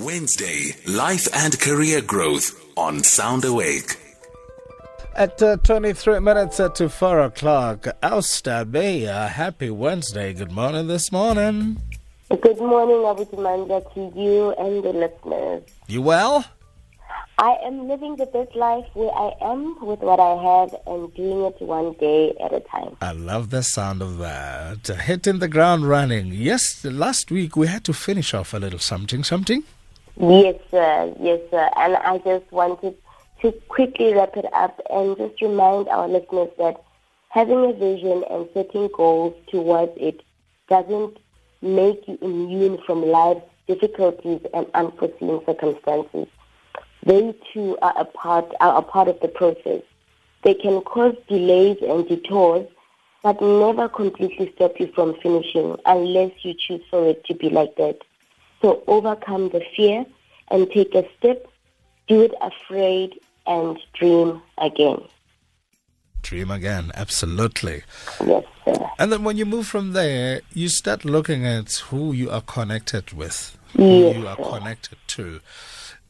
Wednesday, 0.00 0.76
life 0.86 1.28
and 1.34 1.58
career 1.58 2.00
growth 2.00 2.64
on 2.76 3.02
Sound 3.02 3.44
Awake. 3.44 3.96
At 5.16 5.42
uh, 5.42 5.56
23 5.56 6.20
minutes 6.20 6.60
uh, 6.60 6.68
to 6.70 6.88
4 6.88 7.20
o'clock, 7.22 7.86
Austabe, 8.00 9.08
uh, 9.08 9.26
happy 9.26 9.70
Wednesday. 9.70 10.32
Good 10.32 10.52
morning 10.52 10.86
this 10.86 11.10
morning. 11.10 11.82
Good 12.28 12.58
morning, 12.58 12.98
Abuti 12.98 13.34
Mandla, 13.38 13.92
to 13.94 14.20
you 14.20 14.52
and 14.52 14.84
the 14.84 14.92
listeners. 14.92 15.62
You 15.88 16.02
well? 16.02 16.44
I 17.38 17.56
am 17.64 17.88
living 17.88 18.16
the 18.16 18.26
best 18.26 18.54
life 18.54 18.84
where 18.94 19.10
I 19.10 19.32
am 19.40 19.84
with 19.84 20.00
what 20.00 20.20
I 20.20 20.34
have 20.42 20.76
and 20.86 21.12
doing 21.14 21.42
it 21.44 21.60
one 21.60 21.94
day 21.94 22.34
at 22.44 22.52
a 22.52 22.60
time. 22.60 22.96
I 23.00 23.12
love 23.12 23.50
the 23.50 23.62
sound 23.64 24.02
of 24.02 24.18
that. 24.18 24.86
Hitting 24.86 25.40
the 25.40 25.48
ground 25.48 25.88
running. 25.88 26.26
Yes, 26.32 26.84
last 26.84 27.32
week 27.32 27.56
we 27.56 27.66
had 27.66 27.82
to 27.84 27.92
finish 27.92 28.32
off 28.34 28.54
a 28.54 28.58
little 28.58 28.78
something, 28.78 29.24
something. 29.24 29.64
Yes, 30.20 30.56
sir. 30.70 31.14
Yes, 31.20 31.40
sir. 31.50 31.70
And 31.76 31.96
I 31.96 32.18
just 32.18 32.50
wanted 32.52 32.96
to 33.42 33.52
quickly 33.68 34.14
wrap 34.14 34.36
it 34.36 34.46
up 34.52 34.80
and 34.90 35.16
just 35.16 35.40
remind 35.40 35.88
our 35.88 36.08
listeners 36.08 36.50
that 36.58 36.82
having 37.30 37.64
a 37.64 37.72
vision 37.72 38.24
and 38.30 38.48
setting 38.54 38.88
goals 38.94 39.34
towards 39.50 39.92
it 39.96 40.22
doesn't 40.68 41.18
make 41.62 42.06
you 42.08 42.18
immune 42.22 42.78
from 42.86 43.02
life's 43.06 43.42
difficulties 43.66 44.40
and 44.54 44.66
unforeseen 44.74 45.40
circumstances 45.46 46.26
they 47.04 47.34
too 47.52 47.78
are 47.82 47.94
a 47.98 48.04
part 48.04 48.52
are 48.60 48.78
a 48.78 48.82
part 48.82 49.08
of 49.08 49.20
the 49.20 49.28
process. 49.28 49.82
They 50.44 50.54
can 50.54 50.80
cause 50.82 51.14
delays 51.28 51.78
and 51.82 52.06
detours, 52.08 52.66
but 53.22 53.40
never 53.40 53.88
completely 53.88 54.52
stop 54.54 54.78
you 54.80 54.88
from 54.94 55.14
finishing 55.22 55.76
unless 55.86 56.32
you 56.42 56.54
choose 56.54 56.82
for 56.90 57.06
it 57.08 57.24
to 57.26 57.34
be 57.34 57.50
like 57.50 57.76
that. 57.76 57.98
So 58.60 58.82
overcome 58.86 59.50
the 59.50 59.62
fear 59.76 60.04
and 60.50 60.70
take 60.70 60.94
a 60.94 61.04
step, 61.18 61.46
do 62.08 62.22
it 62.22 62.34
afraid, 62.40 63.18
and 63.46 63.78
dream 63.94 64.42
again. 64.58 65.00
Dream 66.22 66.50
again, 66.50 66.90
absolutely. 66.94 67.82
Yes, 68.24 68.44
sir. 68.64 68.90
And 68.98 69.12
then 69.12 69.24
when 69.24 69.36
you 69.36 69.46
move 69.46 69.66
from 69.66 69.92
there, 69.92 70.40
you 70.52 70.68
start 70.68 71.04
looking 71.04 71.46
at 71.46 71.72
who 71.88 72.12
you 72.12 72.30
are 72.30 72.40
connected 72.42 73.12
with, 73.12 73.56
who 73.76 73.84
Yes, 73.84 74.16
you 74.16 74.26
are 74.26 74.36
sir. 74.36 74.42
connected 74.42 74.98
to. 75.08 75.40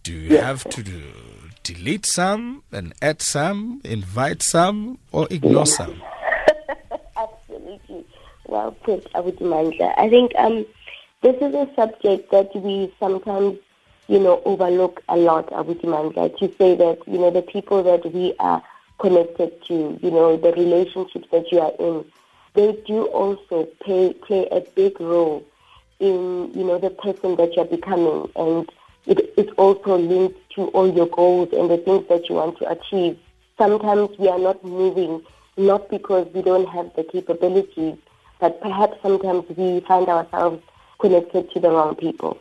Do 0.03 0.15
you 0.15 0.39
have 0.39 0.67
to 0.71 0.83
do, 0.83 1.03
delete 1.63 2.07
some 2.07 2.63
and 2.73 2.95
add 3.03 3.21
some, 3.21 3.83
invite 3.85 4.43
some, 4.43 4.99
or 5.13 5.27
ignore 5.31 5.67
some? 5.67 6.01
Absolutely. 7.17 8.07
Well 8.47 8.73
put, 8.83 9.05
Mandla. 9.13 9.93
I 9.99 10.09
think 10.09 10.33
um, 10.37 10.65
this 11.23 11.37
is 11.37 11.55
a 11.55 11.69
subject 11.75 12.31
that 12.31 12.55
we 12.55 12.95
sometimes, 13.01 13.59
you 14.07 14.19
know, 14.19 14.41
overlook 14.45 15.03
a 15.09 15.17
lot, 15.17 15.53
Abu 15.53 15.75
to 15.75 16.55
say 16.59 16.75
that, 16.77 16.99
you 17.07 17.19
know, 17.19 17.31
the 17.31 17.43
people 17.43 17.83
that 17.83 18.13
we 18.13 18.35
are 18.39 18.63
connected 18.99 19.53
to, 19.67 19.99
you 20.01 20.11
know, 20.11 20.37
the 20.37 20.53
relationships 20.53 21.29
that 21.33 21.51
you 21.51 21.61
are 21.61 21.73
in, 21.79 22.05
they 22.55 22.73
do 22.87 23.05
also 23.07 23.65
play, 23.83 24.13
play 24.13 24.47
a 24.51 24.61
big 24.61 25.01
role 25.01 25.45
in, 25.99 26.53
you 26.55 26.65
know, 26.65 26.79
the 26.79 26.91
person 26.91 27.37
that 27.37 27.55
you're 27.55 27.65
becoming. 27.65 28.31
And 28.37 28.69
it 29.07 29.33
is 29.37 29.49
also 29.57 29.99
linked 29.99 30.39
to 30.55 30.69
all 30.69 30.93
your 30.93 31.07
goals 31.07 31.49
and 31.53 31.71
the 31.71 31.79
things 31.79 32.07
that 32.09 32.29
you 32.29 32.37
want 32.37 32.59
to 32.59 32.71
achieve. 32.71 33.19
Sometimes 33.57 34.17
we 34.19 34.29
are 34.29 34.39
not 34.39 34.63
moving 34.65 35.23
not 35.57 35.89
because 35.91 36.29
we 36.33 36.43
don't 36.43 36.69
have 36.69 36.95
the 36.95 37.03
capabilities, 37.03 37.97
but 38.39 38.61
perhaps 38.61 38.97
sometimes 39.03 39.45
we 39.57 39.81
find 39.81 40.09
ourselves 40.09 40.63
connected 41.01 41.51
to 41.53 41.61
the 41.61 41.71
wrong 41.71 41.95
people. 41.95 42.39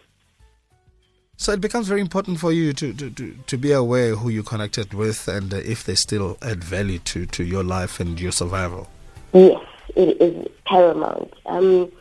So 1.40 1.52
it 1.52 1.62
becomes 1.62 1.88
very 1.88 2.02
important 2.02 2.40
for 2.40 2.52
you 2.52 2.74
to, 2.74 2.94
to, 2.94 3.12
to, 3.12 3.38
to 3.46 3.58
be 3.58 3.72
aware 3.72 4.16
who 4.16 4.30
you 4.30 4.42
connected 4.42 4.94
with 4.96 5.28
and 5.28 5.54
uh, 5.54 5.58
if 5.58 5.84
they 5.84 5.94
still 5.94 6.38
add 6.42 6.64
value 6.64 6.98
to, 7.00 7.28
to 7.28 7.44
your 7.44 7.64
life 7.64 8.00
and 8.00 8.20
your 8.20 8.32
survival. 8.32 8.90
Yes, 9.34 9.62
it 9.96 10.20
is 10.20 10.48
paramount. 10.66 11.32
Um, 11.46 11.92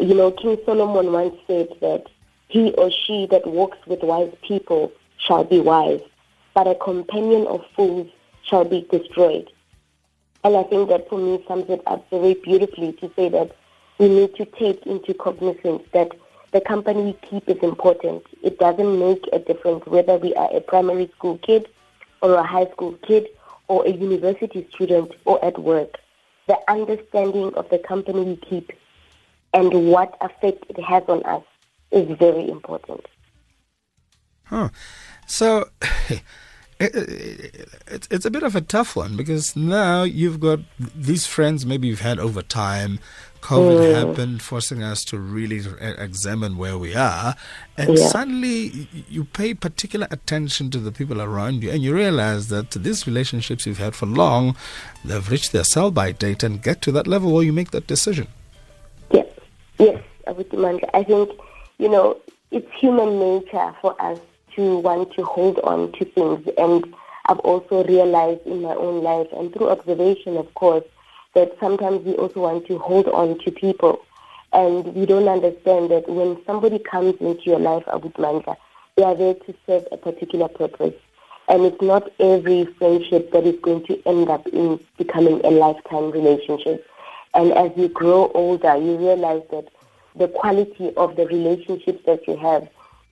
you 0.00 0.14
know, 0.14 0.30
King 0.30 0.56
Solomon 0.64 1.12
once 1.12 1.36
said 1.46 1.68
that 1.82 2.06
he 2.48 2.72
or 2.72 2.90
she 2.90 3.26
that 3.30 3.46
walks 3.46 3.78
with 3.86 4.02
wise 4.02 4.32
people 4.46 4.90
shall 5.18 5.44
be 5.44 5.60
wise, 5.60 6.00
but 6.54 6.66
a 6.66 6.74
companion 6.74 7.46
of 7.48 7.62
fools 7.76 8.08
shall 8.42 8.64
be 8.64 8.86
destroyed. 8.90 9.50
And 10.42 10.56
I 10.56 10.62
think 10.62 10.88
that 10.88 11.06
for 11.10 11.18
me 11.18 11.44
sums 11.46 11.68
it 11.68 11.82
up 11.86 12.08
very 12.08 12.32
beautifully 12.32 12.94
to 12.94 13.10
say 13.14 13.28
that 13.28 13.54
we 14.00 14.08
need 14.08 14.34
to 14.36 14.46
take 14.46 14.84
into 14.86 15.12
cognizance 15.12 15.82
that 15.92 16.10
the 16.52 16.60
company 16.62 17.02
we 17.02 17.12
keep 17.28 17.46
is 17.50 17.62
important. 17.62 18.24
It 18.42 18.58
doesn't 18.58 18.98
make 18.98 19.22
a 19.30 19.38
difference 19.38 19.84
whether 19.84 20.16
we 20.16 20.34
are 20.34 20.48
a 20.56 20.60
primary 20.62 21.10
school 21.16 21.36
kid 21.38 21.68
or 22.22 22.34
a 22.34 22.42
high 22.42 22.66
school 22.72 22.98
kid 23.06 23.28
or 23.68 23.86
a 23.86 23.90
university 23.90 24.66
student 24.74 25.12
or 25.26 25.44
at 25.44 25.58
work. 25.58 25.98
The 26.48 26.58
understanding 26.66 27.52
of 27.54 27.68
the 27.68 27.78
company 27.78 28.24
we 28.24 28.36
keep 28.36 28.72
and 29.52 29.90
what 29.90 30.16
effect 30.22 30.64
it 30.70 30.82
has 30.82 31.02
on 31.06 31.22
us 31.24 31.44
is 31.90 32.08
very 32.18 32.48
important. 32.48 33.04
Huh. 34.44 34.70
So 35.26 35.68
it, 36.08 36.22
it, 36.80 37.68
it's 37.86 38.08
it's 38.10 38.24
a 38.24 38.30
bit 38.30 38.42
of 38.42 38.56
a 38.56 38.60
tough 38.62 38.96
one 38.96 39.16
because 39.16 39.54
now 39.54 40.02
you've 40.04 40.40
got 40.40 40.60
these 40.78 41.26
friends 41.26 41.66
maybe 41.66 41.86
you've 41.86 42.00
had 42.00 42.18
over 42.18 42.42
time. 42.42 42.98
COVID 43.40 43.80
mm. 43.80 43.94
happened, 43.94 44.42
forcing 44.42 44.82
us 44.82 45.04
to 45.06 45.18
really 45.18 45.62
examine 45.80 46.56
where 46.56 46.78
we 46.78 46.94
are, 46.94 47.34
and 47.76 47.98
Yeah. 47.98 48.06
suddenly 48.08 48.88
you 49.08 49.24
pay 49.24 49.54
particular 49.54 50.06
attention 50.10 50.70
to 50.70 50.78
the 50.78 50.92
people 50.92 51.20
around 51.20 51.62
you, 51.62 51.70
and 51.70 51.82
you 51.82 51.94
realize 51.94 52.48
that 52.48 52.70
these 52.70 53.06
relationships 53.06 53.66
you've 53.66 53.78
had 53.78 53.94
for 53.94 54.06
long, 54.06 54.56
they've 55.04 55.30
reached 55.30 55.52
their 55.52 55.64
sell-by 55.64 56.12
date, 56.12 56.42
and 56.42 56.62
get 56.62 56.82
to 56.82 56.92
that 56.92 57.06
level 57.06 57.32
where 57.32 57.42
you 57.42 57.52
make 57.52 57.70
that 57.70 57.86
decision. 57.86 58.28
Yes, 59.10 59.26
yes, 59.78 60.02
I 60.26 60.32
would 60.32 60.48
demand. 60.50 60.84
I 60.94 61.02
think, 61.02 61.30
you 61.78 61.88
know, 61.88 62.16
it's 62.50 62.70
human 62.78 63.18
nature 63.18 63.74
for 63.80 64.00
us 64.02 64.18
to 64.56 64.78
want 64.78 65.12
to 65.14 65.24
hold 65.24 65.58
on 65.60 65.92
to 65.92 66.04
things. 66.04 66.46
And 66.58 66.94
I've 67.26 67.38
also 67.40 67.84
realized 67.84 68.44
in 68.46 68.62
my 68.62 68.74
own 68.74 69.02
life 69.02 69.28
and 69.32 69.52
through 69.52 69.70
observation, 69.70 70.36
of 70.36 70.52
course, 70.54 70.84
that 71.34 71.56
sometimes 71.60 72.04
we 72.04 72.14
also 72.14 72.40
want 72.40 72.66
to 72.66 72.78
hold 72.78 73.06
on 73.08 73.38
to 73.40 73.50
people. 73.50 74.02
And 74.52 74.94
we 74.94 75.06
don't 75.06 75.28
understand 75.28 75.90
that 75.90 76.08
when 76.08 76.42
somebody 76.44 76.78
comes 76.78 77.14
into 77.20 77.42
your 77.44 77.60
life, 77.60 77.84
Abu 77.92 78.10
Mandla, 78.12 78.56
they 78.96 79.04
are 79.04 79.14
there 79.14 79.34
to 79.34 79.54
serve 79.66 79.86
a 79.92 79.96
particular 79.96 80.48
purpose. 80.48 80.94
And 81.48 81.64
it's 81.64 81.80
not 81.82 82.10
every 82.20 82.64
friendship 82.78 83.32
that 83.32 83.44
is 83.44 83.56
going 83.62 83.84
to 83.86 84.00
end 84.06 84.28
up 84.28 84.46
in 84.48 84.80
becoming 84.98 85.44
a 85.44 85.50
lifetime 85.50 86.10
relationship. 86.10 86.86
And 87.34 87.52
as 87.52 87.70
you 87.76 87.88
grow 87.88 88.30
older, 88.34 88.76
you 88.76 88.96
realize 88.96 89.42
that 89.50 89.68
the 90.16 90.28
quality 90.28 90.92
of 90.96 91.16
the 91.16 91.26
relationships 91.26 92.02
that 92.06 92.26
you 92.26 92.36
have 92.36 92.68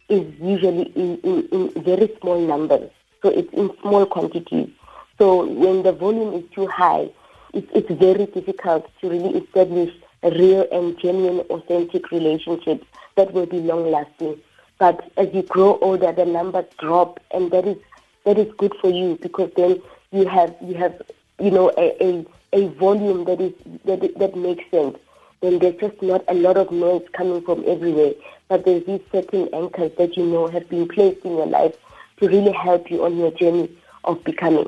is 0.09 0.27
usually 0.41 0.85
in, 0.95 1.19
in, 1.19 1.49
in 1.53 1.83
very 1.83 2.13
small 2.21 2.41
numbers. 2.41 2.91
So 3.23 3.29
it's 3.29 3.53
in 3.53 3.71
small 3.81 4.07
quantities. 4.07 4.71
So 5.19 5.45
when 5.47 5.83
the 5.83 5.93
volume 5.93 6.35
is 6.35 6.45
too 6.55 6.67
high, 6.67 7.11
it, 7.53 7.69
it's 7.75 7.91
very 7.91 8.27
difficult 8.27 8.91
to 9.01 9.09
really 9.09 9.39
establish 9.39 9.95
a 10.23 10.31
real 10.31 10.67
and 10.73 10.99
genuine, 10.99 11.41
authentic 11.51 12.11
relationship 12.11 12.85
that 13.17 13.33
will 13.33 13.47
be 13.47 13.61
long 13.61 13.91
lasting. 13.91 14.39
But 14.79 15.11
as 15.17 15.29
you 15.33 15.43
grow 15.43 15.79
older, 15.81 16.13
the 16.13 16.25
numbers 16.25 16.67
drop, 16.79 17.21
and 17.33 17.51
that 17.51 17.67
is 17.67 17.77
that 18.25 18.39
is 18.39 18.53
good 18.59 18.75
for 18.81 18.91
you 18.91 19.19
because 19.21 19.51
then 19.57 19.81
you 20.13 20.27
have 20.27 20.55
you 20.61 20.75
have 20.75 21.01
you 21.41 21.51
know 21.51 21.73
a, 21.77 22.05
a, 22.05 22.27
a 22.53 22.69
volume 22.69 23.25
that 23.25 23.41
is 23.41 23.53
that 23.85 24.01
that 24.19 24.37
makes 24.37 24.71
sense. 24.71 24.97
Then 25.41 25.59
there's 25.59 25.77
just 25.77 26.01
not 26.03 26.25
a 26.29 26.35
lot 26.35 26.57
of 26.57 26.71
noise 26.73 27.07
coming 27.13 27.43
from 27.43 27.65
everywhere, 27.67 28.13
but 28.49 28.65
there's 28.65 28.85
these 28.87 29.01
certain 29.13 29.49
anchors 29.53 29.93
that 29.99 30.17
you 30.17 30.25
know 30.25 30.47
have 30.49 30.69
been 30.69 30.89
placed 30.89 31.25
in 31.25 31.37
your 31.37 31.47
life 31.47 31.77
to 32.21 32.29
really 32.29 32.53
help 32.53 32.91
you 32.91 33.05
on 33.05 33.17
your 33.17 33.31
journey 33.33 33.71
of 34.05 34.23
becoming. 34.25 34.67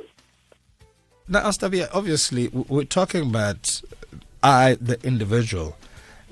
Now, 1.31 1.43
Astavia, 1.45 1.89
obviously, 1.95 2.49
we're 2.49 2.83
talking 2.83 3.23
about 3.23 3.83
I, 4.43 4.77
the 4.81 4.99
individual, 5.07 5.77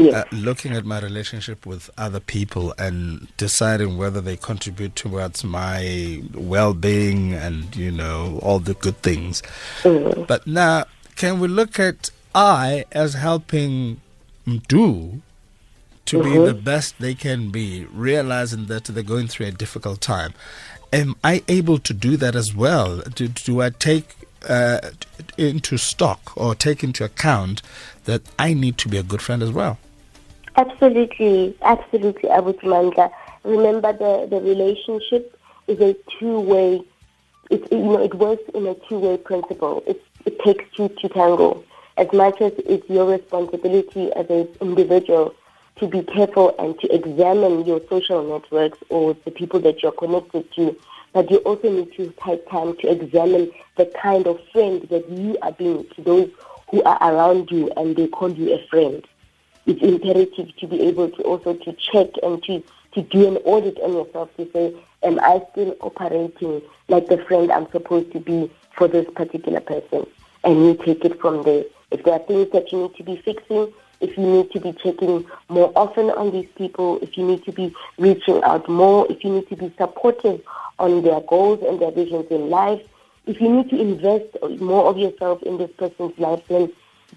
uh, 0.01 0.25
looking 0.33 0.73
at 0.73 0.85
my 0.85 0.99
relationship 0.99 1.65
with 1.65 1.89
other 1.97 2.19
people 2.19 2.75
and 2.79 3.29
deciding 3.37 3.97
whether 3.97 4.21
they 4.21 4.37
contribute 4.37 4.97
towards 4.97 5.45
my 5.45 6.23
well-being 6.35 7.33
and 7.33 7.75
you 7.77 7.93
know 7.93 8.41
all 8.43 8.59
the 8.59 8.75
good 8.75 9.01
things. 9.03 9.41
But 9.85 10.49
now, 10.49 10.87
can 11.15 11.39
we 11.39 11.47
look 11.47 11.79
at 11.79 12.11
I 12.35 12.85
as 12.91 13.15
helping 13.15 14.01
do 14.67 15.23
to 16.07 16.23
be 16.25 16.39
the 16.39 16.55
best 16.55 16.99
they 16.99 17.15
can 17.15 17.51
be, 17.51 17.85
realizing 17.93 18.67
that 18.67 18.85
they're 18.87 19.05
going 19.05 19.29
through 19.29 19.47
a 19.47 19.53
difficult 19.53 20.01
time? 20.01 20.35
Am 20.93 21.15
I 21.23 21.45
able 21.47 21.79
to 21.79 21.95
do 21.95 22.17
that 22.17 22.35
as 22.35 22.53
well? 22.53 23.03
Do, 23.15 23.29
do 23.29 23.61
I 23.61 23.71
take 23.71 24.28
uh, 24.49 24.81
into 25.37 25.77
stock 25.77 26.33
or 26.37 26.55
take 26.55 26.83
into 26.83 27.05
account 27.05 27.63
that 28.05 28.23
I 28.39 28.55
need 28.55 28.79
to 28.79 28.89
be 28.89 28.97
a 28.97 29.03
good 29.03 29.23
friend 29.23 29.43
as 29.43 29.53
well? 29.53 29.79
Absolutely, 30.57 31.57
absolutely, 31.63 32.29
Abuti 32.31 32.63
Mandla. 32.63 33.13
remember 33.45 33.93
the, 33.93 34.27
the 34.29 34.41
relationship 34.41 35.39
is 35.69 35.81
a 35.81 35.95
two-way, 36.19 36.83
it, 37.51 37.71
you 37.71 37.79
know, 37.79 38.03
it 38.03 38.15
works 38.15 38.43
in 38.55 38.67
a 38.67 38.75
two-way 38.89 39.19
principle. 39.19 39.83
It, 39.87 40.03
it 40.25 40.41
takes 40.41 40.65
two 40.75 40.89
to 40.89 41.09
tango. 41.09 41.63
As 41.97 42.13
much 42.13 42.41
as 42.41 42.53
it's 42.59 42.89
your 42.89 43.07
responsibility 43.09 44.13
as 44.13 44.29
an 44.31 44.49
individual 44.61 45.35
to 45.77 45.87
be 45.87 46.03
careful 46.03 46.55
and 46.59 46.79
to 46.81 46.93
examine 46.93 47.65
your 47.65 47.81
social 47.89 48.23
networks 48.23 48.79
or 48.89 49.15
the 49.25 49.31
people 49.31 49.61
that 49.61 49.83
you're 49.83 49.93
connected 49.93 50.51
to, 50.55 50.77
but 51.13 51.31
you 51.31 51.39
also 51.39 51.71
need 51.71 51.93
to 51.95 52.13
take 52.25 52.49
time 52.49 52.77
to 52.79 52.91
examine 52.91 53.51
the 53.77 53.87
kind 54.01 54.27
of 54.27 54.39
friend 54.53 54.83
that 54.91 55.09
you 55.09 55.39
are 55.43 55.53
being 55.53 55.87
to 55.97 56.03
those 56.03 56.31
who 56.71 56.83
are 56.83 56.99
around 57.01 57.51
you 57.51 57.71
and 57.77 57.97
they 57.97 58.07
call 58.07 58.31
you 58.31 58.53
a 58.53 58.67
friend. 58.69 59.07
It's 59.67 59.83
imperative 59.83 60.55
to 60.57 60.67
be 60.67 60.81
able 60.83 61.11
to 61.11 61.23
also 61.23 61.55
to 61.55 61.73
check 61.75 62.09
and 62.23 62.43
to, 62.45 62.63
to 62.93 63.03
do 63.03 63.29
an 63.29 63.37
audit 63.39 63.79
on 63.81 63.93
yourself 63.93 64.35
to 64.37 64.51
say, 64.53 64.75
am 65.03 65.19
I 65.21 65.43
still 65.53 65.77
operating 65.81 66.63
like 66.89 67.09
the 67.09 67.19
friend 67.19 67.51
I'm 67.53 67.71
supposed 67.71 68.13
to 68.13 68.21
be 68.21 68.51
for 68.77 68.89
this 68.89 69.07
particular 69.15 69.61
person? 69.61 70.07
And 70.45 70.65
you 70.65 70.75
take 70.75 71.05
it 71.05 71.21
from 71.21 71.43
there. 71.43 71.65
If 71.91 72.05
there 72.05 72.15
are 72.15 72.21
things 72.21 72.51
that 72.53 72.71
you 72.71 72.83
need 72.83 72.95
to 72.97 73.03
be 73.03 73.17
fixing, 73.17 73.73
if 74.01 74.17
you 74.17 74.25
need 74.25 74.51
to 74.53 74.61
be 74.61 74.73
checking 74.73 75.27
more 75.49 75.73
often 75.75 76.11
on 76.11 76.31
these 76.31 76.49
people, 76.57 76.99
if 77.03 77.17
you 77.17 77.27
need 77.27 77.45
to 77.45 77.53
be 77.53 77.75
reaching 77.99 78.43
out 78.45 78.69
more, 78.69 79.07
if 79.11 79.25
you 79.25 79.31
need 79.31 79.49
to 79.49 79.57
be 79.57 79.73
supportive 79.77 80.41
on 80.79 81.03
their 81.03 81.21
goals 81.21 81.63
and 81.67 81.81
their 81.81 81.91
visions 81.91 82.27
in 82.31 82.51
life, 82.51 82.81
if 83.27 83.41
you 83.41 83.49
need 83.51 83.69
to 83.71 83.81
invest 83.81 84.37
more 84.61 84.87
of 84.87 84.97
yourself 84.97 85.43
in 85.43 85.59
this 85.59 85.71
person's 85.77 86.19
life, 86.19 86.43
then 86.49 86.73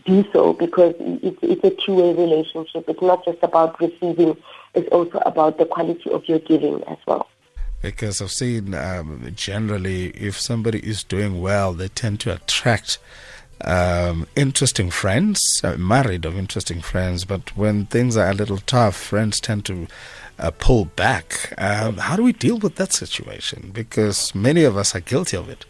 do 0.06 0.26
so 0.34 0.54
because 0.54 0.94
it's, 1.00 1.38
it's 1.42 1.64
a 1.64 1.86
two-way 1.86 2.14
relationship. 2.14 2.86
It's 2.88 3.02
not 3.02 3.24
just 3.26 3.40
about 3.42 3.80
receiving, 3.80 4.38
it's 4.74 4.90
also 4.90 5.20
about 5.26 5.58
the 5.58 5.66
quality 5.66 6.10
of 6.12 6.28
your 6.28 6.40
giving 6.40 6.84
as 6.86 6.98
well. 7.08 7.28
Because 7.82 8.22
I've 8.22 8.32
seen 8.32 8.74
um, 8.74 9.32
generally, 9.36 10.10
if 10.10 10.40
somebody 10.40 10.80
is 10.80 11.04
doing 11.04 11.42
well, 11.42 11.74
they 11.74 11.88
tend 11.88 12.20
to 12.22 12.36
attract 12.36 13.00
um, 13.66 14.28
interesting 14.36 14.90
friends, 14.92 15.62
uh, 15.64 15.78
married 15.78 16.26
of 16.26 16.38
interesting 16.38 16.82
friends, 16.82 17.26
but 17.26 17.56
when 17.56 17.86
things 17.86 18.18
are 18.18 18.30
a 18.30 18.34
little 18.34 18.58
tough, 18.60 18.96
friends 18.96 19.40
tend 19.40 19.66
to 19.66 19.88
uh, 20.40 20.52
pull 20.58 20.86
back. 20.86 21.54
Um, 21.58 21.98
how 21.98 22.16
do 22.16 22.24
we 22.24 22.34
deal 22.34 22.58
with 22.58 22.76
that 22.76 22.94
situation? 22.94 23.72
Because 23.74 24.34
many 24.34 24.64
of 24.64 24.76
us 24.78 24.96
are 24.96 25.00
guilty 25.00 25.38
of 25.38 25.50
it. 25.50 25.66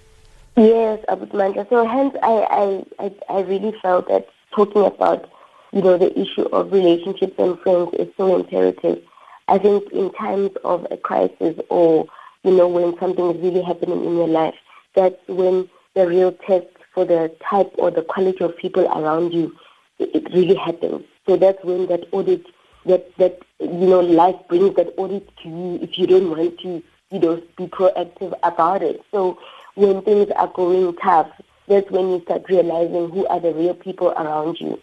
Yes, 0.57 0.99
Abuti 1.07 1.31
Mandla. 1.31 1.69
So 1.69 1.87
hence 1.87 2.15
I, 2.21 2.83
I, 2.99 3.05
I, 3.05 3.37
I 3.37 3.41
really 3.41 3.77
felt 3.81 4.07
that 4.09 4.27
talking 4.55 4.83
about, 4.83 5.29
you 5.71 5.81
know, 5.81 5.97
the 5.97 6.17
issue 6.19 6.43
of 6.51 6.71
relationships 6.71 7.35
and 7.37 7.59
friends 7.59 7.91
is 7.99 8.07
so 8.17 8.35
imperative. 8.35 9.01
I 9.47 9.57
think 9.57 9.91
in 9.91 10.11
times 10.13 10.51
of 10.63 10.87
a 10.91 10.97
crisis 10.97 11.59
or, 11.69 12.05
you 12.43 12.51
know, 12.51 12.67
when 12.67 12.97
something 12.99 13.31
is 13.31 13.41
really 13.41 13.61
happening 13.61 14.03
in 14.03 14.15
your 14.15 14.27
life, 14.27 14.55
that's 14.95 15.15
when 15.27 15.69
the 15.93 16.07
real 16.07 16.31
test 16.31 16.67
for 16.93 17.05
the 17.05 17.33
type 17.49 17.71
or 17.77 17.91
the 17.91 18.01
quality 18.01 18.43
of 18.43 18.57
people 18.57 18.85
around 18.85 19.33
you, 19.33 19.55
it, 19.99 20.33
really 20.33 20.55
happens. 20.55 21.05
So 21.27 21.37
that's 21.37 21.63
when 21.63 21.87
that 21.87 22.05
audit, 22.11 22.45
that, 22.85 23.15
that, 23.17 23.39
you 23.59 23.67
know, 23.67 23.99
life 23.99 24.35
brings 24.49 24.75
that 24.75 24.93
audit 24.97 25.29
to 25.43 25.49
you 25.49 25.79
if 25.81 25.97
you 25.97 26.07
don't 26.07 26.29
want 26.29 26.59
to, 26.61 26.83
you 27.11 27.19
know, 27.19 27.41
be 27.57 27.67
proactive 27.67 28.37
about 28.43 28.81
it. 28.81 29.01
So 29.11 29.39
when 29.75 30.01
things 30.01 30.29
are 30.35 30.47
going 30.47 30.95
tough, 30.97 31.29
that's 31.67 31.89
when 31.91 32.09
you 32.09 32.21
start 32.21 32.43
realizing 32.49 33.09
who 33.09 33.25
are 33.27 33.39
the 33.39 33.53
real 33.53 33.75
people 33.75 34.09
around 34.09 34.59
you. 34.59 34.79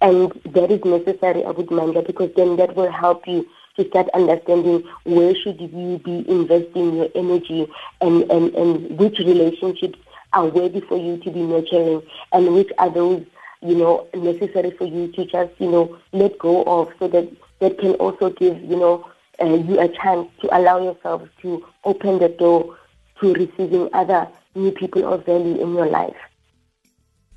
And 0.00 0.32
that 0.46 0.70
is 0.72 0.84
necessary, 0.84 1.44
Abu 1.44 1.66
Manda, 1.70 2.02
because 2.02 2.30
then 2.34 2.56
that 2.56 2.74
will 2.74 2.90
help 2.90 3.28
you 3.28 3.46
to 3.76 3.86
start 3.88 4.08
understanding 4.14 4.82
where 5.04 5.34
should 5.34 5.60
you 5.60 6.00
be 6.04 6.28
investing 6.28 6.96
your 6.96 7.08
energy 7.14 7.68
and, 8.00 8.28
and, 8.30 8.54
and 8.54 8.98
which 8.98 9.18
relationships 9.18 9.98
are 10.32 10.46
worthy 10.46 10.80
for 10.80 10.96
you 10.96 11.18
to 11.18 11.30
be 11.30 11.42
nurturing 11.42 12.02
and 12.32 12.54
which 12.54 12.70
are 12.78 12.90
those, 12.90 13.24
you 13.60 13.76
know, 13.76 14.06
necessary 14.14 14.70
for 14.72 14.84
you 14.84 15.10
to 15.12 15.24
just, 15.24 15.52
you 15.58 15.70
know, 15.70 15.98
let 16.12 16.38
go 16.38 16.64
of 16.64 16.92
so 16.98 17.08
that 17.08 17.28
that 17.60 17.78
can 17.78 17.94
also 17.94 18.30
give, 18.30 18.60
you 18.62 18.76
know, 18.76 19.08
uh, 19.40 19.44
you 19.44 19.80
a 19.80 19.88
chance 19.88 20.28
to 20.40 20.56
allow 20.56 20.82
yourself 20.82 21.22
to 21.40 21.64
open 21.84 22.18
the 22.18 22.28
door 22.28 22.76
to 23.20 23.32
receiving 23.34 23.88
other 23.92 24.28
new 24.54 24.72
people 24.72 25.12
of 25.12 25.24
value 25.24 25.60
in 25.60 25.74
your 25.74 25.86
life. 25.86 26.16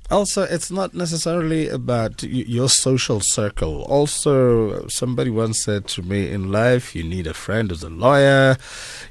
Also, 0.08 0.42
it's 0.42 0.70
not 0.70 0.94
necessarily 0.94 1.68
about 1.68 2.22
your 2.22 2.68
social 2.68 3.20
circle. 3.20 3.82
Also, 3.82 4.86
somebody 4.86 5.30
once 5.30 5.64
said 5.64 5.88
to 5.88 6.02
me 6.02 6.30
in 6.30 6.52
life, 6.52 6.94
you 6.94 7.02
need 7.02 7.26
a 7.26 7.34
friend 7.34 7.70
who's 7.70 7.82
a 7.82 7.88
lawyer, 7.88 8.56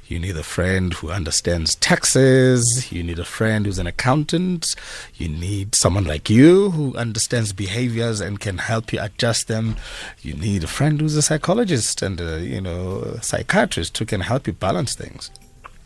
you 0.08 0.18
need 0.18 0.36
a 0.36 0.42
friend 0.42 0.94
who 0.94 1.10
understands 1.10 1.74
taxes, 1.74 2.90
you 2.90 3.02
need 3.02 3.18
a 3.18 3.24
friend 3.24 3.66
who's 3.66 3.78
an 3.78 3.86
accountant, 3.86 4.74
you 5.16 5.28
need 5.28 5.74
someone 5.74 6.04
like 6.04 6.30
you 6.30 6.70
who 6.70 6.96
understands 6.96 7.52
behaviors 7.52 8.22
and 8.22 8.40
can 8.40 8.56
help 8.56 8.90
you 8.90 8.98
adjust 9.02 9.48
them. 9.48 9.76
You 10.22 10.32
need 10.32 10.64
a 10.64 10.68
friend 10.68 10.98
who's 10.98 11.16
a 11.16 11.22
psychologist 11.22 12.00
and 12.00 12.18
a, 12.22 12.40
you 12.40 12.60
know, 12.60 13.18
psychiatrist 13.20 13.98
who 13.98 14.06
can 14.06 14.22
help 14.22 14.46
you 14.46 14.54
balance 14.54 14.94
things. 14.94 15.30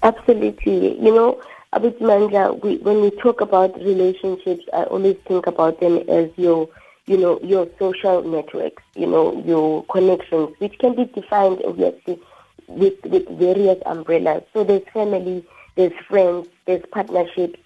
Absolutely. 0.05 1.01
You 1.03 1.12
know, 1.12 1.43
Abid 1.72 2.00
Manja, 2.00 2.52
we, 2.52 2.78
when 2.78 3.00
we 3.00 3.11
talk 3.12 3.40
about 3.40 3.76
relationships, 3.76 4.64
I 4.72 4.84
always 4.84 5.17
think 5.28 5.46
about 5.46 5.78
them 5.81 5.99
as 6.08 6.28
your, 6.37 6.69
you 7.06 7.17
know, 7.17 7.38
your 7.43 7.69
social 7.78 8.22
networks, 8.22 8.82
you 8.96 9.06
know, 9.06 9.40
your 9.44 9.84
connections, 9.84 10.55
which 10.58 10.76
can 10.81 10.96
be 10.96 11.05
defined 11.05 11.62
obviously 11.64 12.20
with, 12.67 12.94
with 13.05 13.28
various 13.38 13.81
umbrellas. 13.87 14.43
So 14.52 14.64
there's 14.64 14.82
family, 14.93 15.46
there's 15.76 15.93
friends, 16.08 16.49
there's 16.67 16.82
partnerships, 16.90 17.61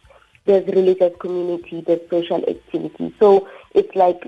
there's 0.44 0.66
religious 0.66 1.14
community, 1.20 1.80
there's 1.80 2.06
social 2.10 2.44
activity. 2.46 3.14
So 3.18 3.48
it's 3.74 3.94
like, 3.96 4.22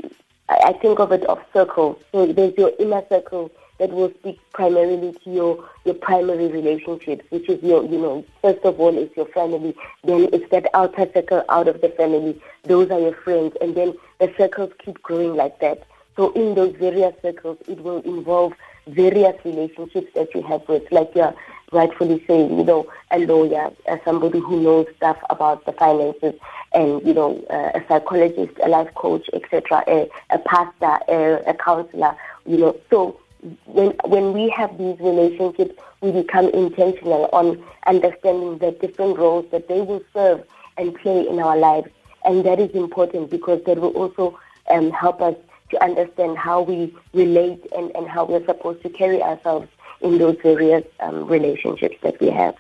I 0.49 0.73
think 0.73 1.01
of 1.01 1.13
it 1.13 1.25
of 1.25 1.39
circles. 1.53 1.99
So 2.13 2.33
there's 2.33 2.57
your 2.57 2.73
inner 2.79 3.03
circle, 3.11 3.51
that 3.79 3.91
will 3.91 4.13
speak 4.21 4.41
primarily 4.53 5.13
to 5.25 5.31
your, 5.31 5.69
your 5.85 5.95
primary 5.95 6.49
relationships, 6.49 7.25
which 7.31 7.49
is 7.49 7.63
your, 7.63 7.85
you 7.85 7.99
know, 7.99 8.25
first 8.43 8.65
of 8.65 8.81
all, 8.81 8.97
is 8.97 9.11
your 9.17 9.27
family. 9.27 9.75
Then 10.05 10.29
it's 10.33 10.51
that 10.51 10.67
outer 10.75 11.09
circle 11.13 11.45
out 11.49 11.69
of 11.69 11.81
the 11.81 11.91
family. 11.91 12.41
Those 12.65 12.91
are 12.91 13.01
your 13.01 13.15
friends. 13.15 13.55
And 13.61 13.75
then 13.75 13.95
the 14.19 14.33
circles 14.37 14.73
keep 14.79 15.03
growing 15.03 15.35
like 15.35 15.61
that. 15.61 15.87
So 16.17 16.33
in 16.33 16.55
those 16.55 16.75
various 16.77 17.15
circles, 17.21 17.59
it 17.69 17.83
will 17.83 18.01
involve 18.03 18.55
various 18.87 19.37
relationships 19.45 20.11
that 20.15 20.35
you 20.35 20.43
have 20.43 20.67
with, 20.69 20.91
like 20.91 21.11
you're 21.15 21.35
rightfully 21.73 22.25
saying, 22.27 22.57
you 22.57 22.65
know, 22.65 22.91
a 23.11 23.19
lawyer, 23.19 23.71
uh, 23.89 23.97
somebody 24.05 24.39
who 24.39 24.61
knows 24.61 24.87
stuff 24.97 25.19
about 25.29 25.67
the 25.67 25.73
finances, 25.73 26.35
and, 26.73 27.07
you 27.07 27.13
know, 27.13 27.45
uh, 27.51 27.79
a 27.79 27.85
psychologist, 27.89 28.53
a 28.63 28.69
life 28.69 28.93
coach, 28.95 29.29
etc., 29.33 29.83
a, 29.89 30.09
a 30.31 30.39
pastor, 30.39 30.99
a, 31.09 31.51
a 31.51 31.55
counselor, 31.55 32.17
you 32.47 32.57
know. 32.57 32.77
So 32.91 33.19
when 33.67 33.91
when 34.05 34.33
we 34.33 34.49
have 34.51 34.77
these 34.79 34.99
relationships, 35.01 35.75
we 36.01 36.13
become 36.13 36.49
intentional 36.51 37.29
on 37.33 37.63
understanding 37.87 38.59
the 38.59 38.73
different 38.73 39.19
roles 39.19 39.47
that 39.51 39.69
they 39.69 39.81
will 39.81 40.03
serve 40.13 40.43
and 40.77 40.95
play 40.95 41.27
in 41.27 41.39
our 41.39 41.57
lives, 41.57 41.89
and 42.25 42.45
that 42.45 42.61
is 42.61 42.71
important 42.73 43.31
because 43.31 43.63
that 43.65 43.79
will 43.79 43.97
also 43.97 44.39
um, 44.71 44.91
help 44.91 45.21
us 45.21 45.35
to 45.71 45.83
understand 45.83 46.39
how 46.39 46.63
we 46.63 46.95
relate 47.13 47.65
and, 47.77 47.95
and 47.97 48.09
how 48.09 48.25
we're 48.25 48.45
supposed 48.45 48.83
to 48.83 48.89
carry 48.89 49.23
ourselves 49.23 49.69
in 50.01 50.19
those 50.19 50.37
various 50.43 50.85
um, 51.01 51.27
relationships 51.27 51.97
that 52.03 52.21
we 52.21 52.31
have. 52.31 52.55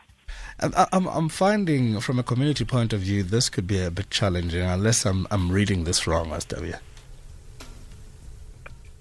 I'm, 0.58 1.06
I'm 1.06 1.28
finding, 1.28 2.00
from 2.00 2.18
a 2.18 2.22
community 2.22 2.64
point 2.64 2.94
of 2.94 3.00
view, 3.00 3.22
this 3.22 3.50
could 3.50 3.66
be 3.66 3.82
a 3.82 3.90
bit 3.90 4.08
challenging, 4.08 4.62
unless 4.62 5.04
I'm, 5.04 5.26
I'm 5.30 5.52
reading 5.52 5.84
this 5.84 6.06
wrong, 6.06 6.38
SW. 6.40 6.72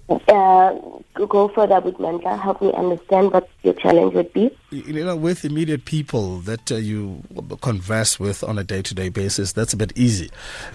Uh, 0.08 0.72
go 1.14 1.48
further 1.48 1.80
with 1.80 1.96
Mandla. 1.96 2.38
Help 2.40 2.62
me 2.62 2.72
understand 2.74 3.32
what 3.32 3.48
your 3.62 3.74
challenge 3.74 4.14
would 4.14 4.32
be. 4.32 4.56
You 4.70 5.04
know, 5.04 5.16
with 5.16 5.44
immediate 5.44 5.84
people 5.84 6.38
that 6.40 6.70
uh, 6.70 6.76
you 6.76 7.22
converse 7.60 8.20
with 8.20 8.44
on 8.44 8.58
a 8.58 8.64
day 8.64 8.82
to 8.82 8.94
day 8.94 9.08
basis, 9.08 9.52
that's 9.52 9.72
a 9.72 9.76
bit 9.76 9.92
easy. 9.96 10.30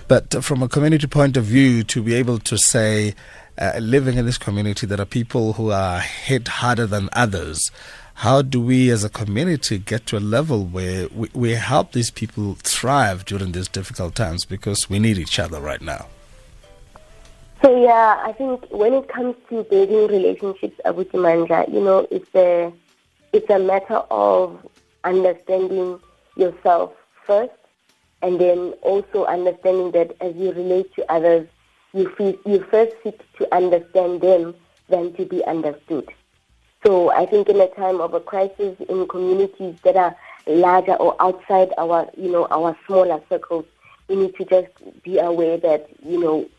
But 0.10 0.44
from 0.44 0.62
a 0.62 0.68
community 0.68 1.08
point 1.08 1.38
of 1.38 1.46
view, 1.46 1.84
to 1.84 2.04
be 2.04 2.14
able 2.16 2.40
to 2.40 2.58
say, 2.58 3.16
uh, 3.58 3.78
living 3.80 4.18
in 4.18 4.26
this 4.26 4.38
community, 4.38 4.86
there 4.86 5.00
are 5.00 5.06
people 5.06 5.54
who 5.54 5.72
are 5.72 6.00
hit 6.00 6.48
harder 6.48 6.86
than 6.86 7.10
others. 7.14 7.72
How 8.16 8.42
do 8.42 8.62
we 8.62 8.90
as 8.90 9.04
a 9.04 9.10
community 9.10 9.78
get 9.80 10.06
to 10.08 10.18
a 10.18 10.20
level 10.20 10.66
where 10.66 11.08
we, 11.16 11.30
we 11.34 11.52
help 11.52 11.94
these 11.94 12.12
people 12.12 12.56
thrive 12.56 13.26
during 13.26 13.54
these 13.54 13.70
difficult 13.70 14.14
times 14.16 14.44
because 14.44 14.90
we 14.90 15.00
need 15.00 15.18
each 15.18 15.40
other 15.40 15.62
right 15.62 15.82
now? 15.82 16.08
So 17.62 17.80
yeah, 17.80 18.20
I 18.26 18.32
think 18.32 18.66
when 18.72 18.94
it 18.94 19.08
comes 19.08 19.36
to 19.50 19.64
building 19.66 20.08
relationships 20.08 20.80
Mandla, 20.84 21.72
you 21.72 21.80
know, 21.80 22.08
it's 22.10 22.34
a 22.34 22.74
it's 23.34 23.50
a 23.52 23.60
matter 23.60 24.02
of 24.10 24.68
understanding 25.04 26.00
yourself 26.36 26.94
first, 27.28 27.52
and 28.24 28.42
then 28.42 28.74
also 28.82 29.26
understanding 29.26 29.92
that 29.92 30.16
as 30.22 30.36
you 30.36 30.52
relate 30.54 30.92
to 30.96 31.12
others, 31.12 31.48
you 31.94 32.10
feel, 32.16 32.36
you 32.48 32.66
first 32.72 32.96
seek 33.04 33.22
to 33.38 33.56
understand 33.56 34.22
them 34.22 34.56
than 34.90 35.14
to 35.14 35.26
be 35.26 35.44
understood. 35.46 36.10
So 36.84 37.12
I 37.12 37.28
think 37.28 37.48
in 37.48 37.62
a 37.62 37.68
time 37.68 38.02
of 38.02 38.16
a 38.16 38.20
crisis 38.20 38.76
in 38.90 39.08
communities 39.08 39.76
that 39.84 39.96
are 39.96 40.16
larger 40.48 40.96
or 40.96 41.16
outside 41.22 41.74
our, 41.78 42.10
you 42.18 42.32
know, 42.32 42.48
our 42.50 42.76
smaller 42.88 43.22
circles, 43.30 43.66
we 44.08 44.16
need 44.16 44.36
to 44.38 44.46
just 44.46 45.04
be 45.04 45.20
aware 45.20 45.58
that, 45.58 45.88
you 46.04 46.20
know, 46.20 46.50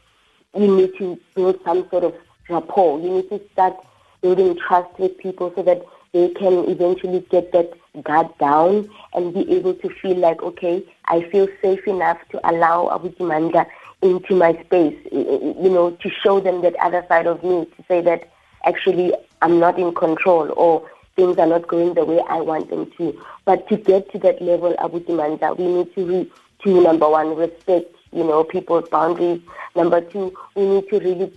we 0.55 0.69
need 0.69 0.97
to 0.99 1.19
build 1.35 1.59
some 1.65 1.89
sort 1.91 2.05
of 2.05 2.15
rapport. 2.49 3.01
You 3.01 3.11
need 3.11 3.29
to 3.31 3.41
start 3.53 3.77
building 4.21 4.57
trust 4.57 4.99
with 4.99 5.17
people 5.19 5.53
so 5.55 5.63
that 5.63 5.83
they 6.13 6.29
can 6.31 6.69
eventually 6.69 7.21
get 7.31 7.53
that 7.53 7.73
guard 8.03 8.29
down 8.39 8.89
and 9.15 9.35
be 9.35 9.51
able 9.53 9.75
to 9.75 9.89
feel 9.89 10.17
like, 10.17 10.43
okay, 10.43 10.85
I 11.07 11.23
feel 11.31 11.49
safe 11.61 11.87
enough 11.87 12.19
to 12.31 12.49
allow 12.49 12.89
Abuti 12.89 13.19
Mandla 13.19 13.67
into 14.03 14.35
my 14.35 14.53
space, 14.65 14.99
you 15.13 15.71
know, 15.71 15.93
to 16.03 16.11
show 16.11 16.41
them 16.41 16.63
that 16.63 16.75
other 16.77 17.05
side 17.09 17.27
of 17.27 17.43
me, 17.43 17.65
to 17.65 17.85
say 17.89 18.01
that 18.03 18.29
actually 18.65 19.13
I'm 19.41 19.59
not 19.59 19.79
in 19.79 19.95
control 19.95 20.53
or 20.57 20.89
things 21.17 21.39
are 21.39 21.47
not 21.47 21.69
going 21.69 21.95
the 21.95 22.05
way 22.05 22.21
I 22.29 22.41
want 22.41 22.71
them 22.71 22.91
to. 22.99 23.19
But 23.45 23.69
to 23.69 23.77
get 23.77 24.11
to 24.13 24.19
that 24.21 24.41
level, 24.43 24.75
Abuti 24.79 25.09
Mandla, 25.09 25.57
we 25.57 25.67
need 25.67 25.95
to, 25.95 26.05
re- 26.05 26.33
to 26.65 26.83
number 26.83 27.09
one, 27.09 27.37
respect, 27.37 27.95
you 28.13 28.25
know, 28.25 28.45
people's 28.45 28.89
boundaries. 28.89 29.41
Number 29.75 30.01
two, 30.01 30.35
we 30.55 30.67
need 30.67 30.89
to 30.91 30.99
really 30.99 31.33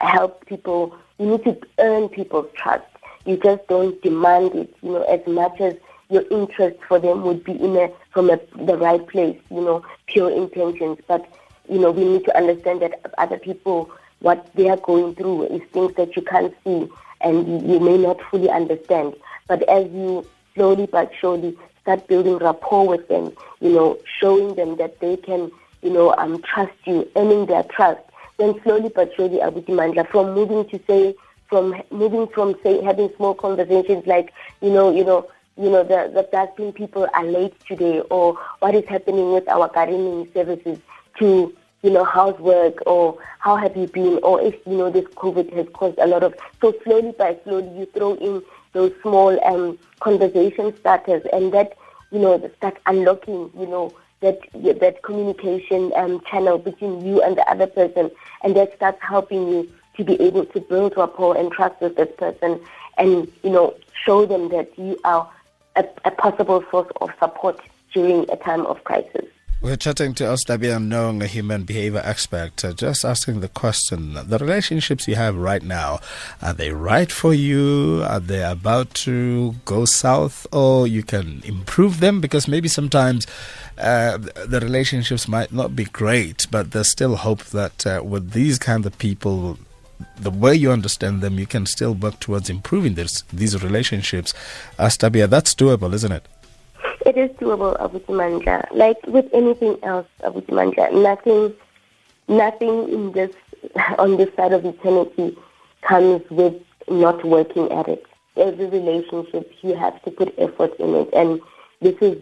help 0.00 0.46
people. 0.46 0.96
We 1.18 1.26
need 1.26 1.44
to 1.44 1.58
earn 1.78 2.08
people's 2.08 2.50
trust. 2.54 2.84
You 3.24 3.36
just 3.36 3.66
don't 3.68 4.00
demand 4.02 4.54
it, 4.54 4.74
you 4.82 4.92
know, 4.92 5.02
as 5.02 5.24
much 5.26 5.60
as 5.60 5.74
your 6.10 6.24
interest 6.30 6.78
for 6.86 6.98
them 6.98 7.22
would 7.22 7.44
be 7.44 7.52
in 7.52 7.76
a, 7.76 7.90
from 8.10 8.30
a, 8.30 8.38
the 8.56 8.76
right 8.76 9.06
place, 9.06 9.38
you 9.50 9.60
know, 9.60 9.84
pure 10.06 10.30
intentions. 10.30 10.98
But, 11.06 11.26
you 11.68 11.78
know, 11.78 11.90
we 11.90 12.04
need 12.04 12.24
to 12.24 12.36
understand 12.36 12.82
that 12.82 13.00
other 13.18 13.38
people, 13.38 13.90
what 14.20 14.52
they 14.54 14.68
are 14.68 14.76
going 14.76 15.14
through 15.14 15.44
is 15.44 15.62
things 15.72 15.94
that 15.94 16.14
you 16.16 16.22
can't 16.22 16.54
see 16.64 16.88
and 17.20 17.46
you, 17.46 17.74
you 17.74 17.80
may 17.80 17.96
not 17.96 18.20
fully 18.30 18.50
understand. 18.50 19.14
But 19.46 19.62
as 19.68 19.90
you 19.92 20.26
slowly 20.54 20.86
but 20.86 21.12
surely 21.18 21.56
start 21.80 22.06
building 22.08 22.38
rapport 22.38 22.86
with 22.86 23.08
them, 23.08 23.32
you 23.60 23.70
know, 23.70 23.98
showing 24.20 24.54
them 24.54 24.76
that 24.76 25.00
they 25.00 25.16
can, 25.16 25.50
you 25.82 25.90
know, 25.90 26.14
um, 26.16 26.40
trust 26.42 26.72
you, 26.84 27.08
earning 27.16 27.46
their 27.46 27.64
trust, 27.64 28.00
then 28.38 28.60
slowly 28.62 28.90
but 28.94 29.12
surely, 29.14 29.38
Abuti 29.38 29.68
Mandla, 29.68 30.08
from 30.08 30.34
moving 30.34 30.68
to 30.70 30.80
say, 30.86 31.14
from 31.48 31.74
moving 31.90 32.26
from 32.28 32.54
say 32.62 32.82
having 32.82 33.10
small 33.16 33.34
conversations 33.34 34.06
like, 34.06 34.32
you 34.60 34.70
know, 34.70 34.90
you 34.94 35.04
know, 35.04 35.28
you 35.58 35.68
know, 35.68 35.82
the, 35.82 36.10
the 36.14 36.26
dustbin 36.32 36.72
people 36.72 37.06
are 37.12 37.24
late 37.26 37.54
today 37.66 38.00
or 38.10 38.38
what 38.60 38.74
is 38.74 38.86
happening 38.88 39.32
with 39.32 39.46
our 39.48 39.68
gardening 39.68 40.26
services 40.32 40.78
to, 41.18 41.54
you 41.82 41.90
know, 41.90 42.04
housework 42.04 42.82
or 42.86 43.18
how 43.38 43.56
have 43.56 43.76
you 43.76 43.86
been 43.86 44.18
or 44.22 44.40
if, 44.40 44.54
you 44.66 44.76
know, 44.76 44.90
this 44.90 45.04
COVID 45.16 45.52
has 45.52 45.66
caused 45.74 45.98
a 45.98 46.06
lot 46.06 46.22
of, 46.22 46.34
so 46.60 46.74
slowly 46.84 47.12
by 47.18 47.36
slowly 47.44 47.68
you 47.78 47.86
throw 47.86 48.14
in 48.14 48.42
those 48.72 48.92
small 49.02 49.38
um, 49.44 49.78
conversation 50.00 50.74
starters 50.80 51.22
and 51.32 51.52
that, 51.52 51.76
you 52.10 52.18
know, 52.18 52.50
start 52.56 52.78
unlocking, 52.86 53.50
you 53.58 53.66
know, 53.66 53.92
that 54.22 54.40
that 54.80 55.02
communication 55.02 55.92
um, 55.94 56.22
channel 56.30 56.58
between 56.58 57.04
you 57.04 57.20
and 57.22 57.36
the 57.36 57.48
other 57.50 57.66
person, 57.66 58.10
and 58.42 58.56
that 58.56 58.74
starts 58.76 58.98
helping 59.02 59.48
you 59.48 59.70
to 59.96 60.04
be 60.04 60.20
able 60.20 60.46
to 60.46 60.60
build 60.60 60.96
rapport 60.96 61.36
and 61.36 61.52
trust 61.52 61.80
with 61.80 61.96
this 61.96 62.08
person, 62.16 62.60
and 62.96 63.30
you 63.42 63.50
know 63.50 63.74
show 64.04 64.24
them 64.24 64.48
that 64.48 64.76
you 64.78 64.98
are 65.04 65.28
a, 65.76 65.84
a 66.04 66.10
possible 66.10 66.64
source 66.70 66.90
of 67.00 67.10
support 67.18 67.60
during 67.92 68.28
a 68.30 68.36
time 68.36 68.64
of 68.66 68.82
crisis. 68.84 69.26
We're 69.62 69.76
chatting 69.76 70.14
to 70.14 70.24
Ostabia 70.24 70.82
Nong, 70.82 71.22
a 71.22 71.28
human 71.28 71.62
behavior 71.62 72.02
expert, 72.04 72.64
uh, 72.64 72.72
just 72.72 73.04
asking 73.04 73.38
the 73.38 73.48
question 73.48 74.14
the 74.14 74.38
relationships 74.38 75.06
you 75.06 75.14
have 75.14 75.36
right 75.36 75.62
now, 75.62 76.00
are 76.42 76.52
they 76.52 76.72
right 76.72 77.12
for 77.12 77.32
you? 77.32 78.02
Are 78.04 78.18
they 78.18 78.42
about 78.42 78.92
to 79.06 79.54
go 79.64 79.84
south? 79.84 80.48
Or 80.52 80.88
you 80.88 81.04
can 81.04 81.42
improve 81.44 82.00
them? 82.00 82.20
Because 82.20 82.48
maybe 82.48 82.66
sometimes 82.66 83.24
uh, 83.78 84.18
the 84.18 84.58
relationships 84.60 85.28
might 85.28 85.52
not 85.52 85.76
be 85.76 85.84
great, 85.84 86.48
but 86.50 86.72
there's 86.72 86.88
still 86.90 87.14
hope 87.14 87.44
that 87.44 87.86
uh, 87.86 88.02
with 88.04 88.32
these 88.32 88.58
kind 88.58 88.84
of 88.84 88.98
people, 88.98 89.60
the 90.18 90.32
way 90.32 90.56
you 90.56 90.72
understand 90.72 91.20
them, 91.20 91.38
you 91.38 91.46
can 91.46 91.66
still 91.66 91.94
work 91.94 92.18
towards 92.18 92.50
improving 92.50 92.94
this, 92.94 93.22
these 93.32 93.62
relationships. 93.62 94.34
Astabia, 94.76 95.30
that's 95.30 95.54
doable, 95.54 95.94
isn't 95.94 96.10
it? 96.10 96.26
It 97.04 97.16
is 97.16 97.30
doable, 97.30 97.76
Abuti 97.80 98.10
Mandla. 98.10 98.66
Like 98.70 98.98
with 99.06 99.28
anything 99.32 99.76
else, 99.82 100.06
Abuti 100.22 100.50
Mandla, 100.50 100.92
nothing, 100.92 101.52
nothing 102.28 102.88
in 102.92 103.12
this 103.12 103.34
on 103.98 104.16
this 104.16 104.34
side 104.36 104.52
of 104.52 104.64
eternity 104.64 105.36
comes 105.82 106.22
with 106.30 106.54
not 106.88 107.24
working 107.24 107.70
at 107.72 107.88
it. 107.88 108.04
Every 108.36 108.66
relationship, 108.66 109.52
you 109.62 109.74
have 109.74 110.00
to 110.04 110.10
put 110.10 110.34
effort 110.38 110.74
in 110.78 110.94
it, 110.94 111.08
and 111.12 111.40
this 111.80 111.96
is 112.00 112.16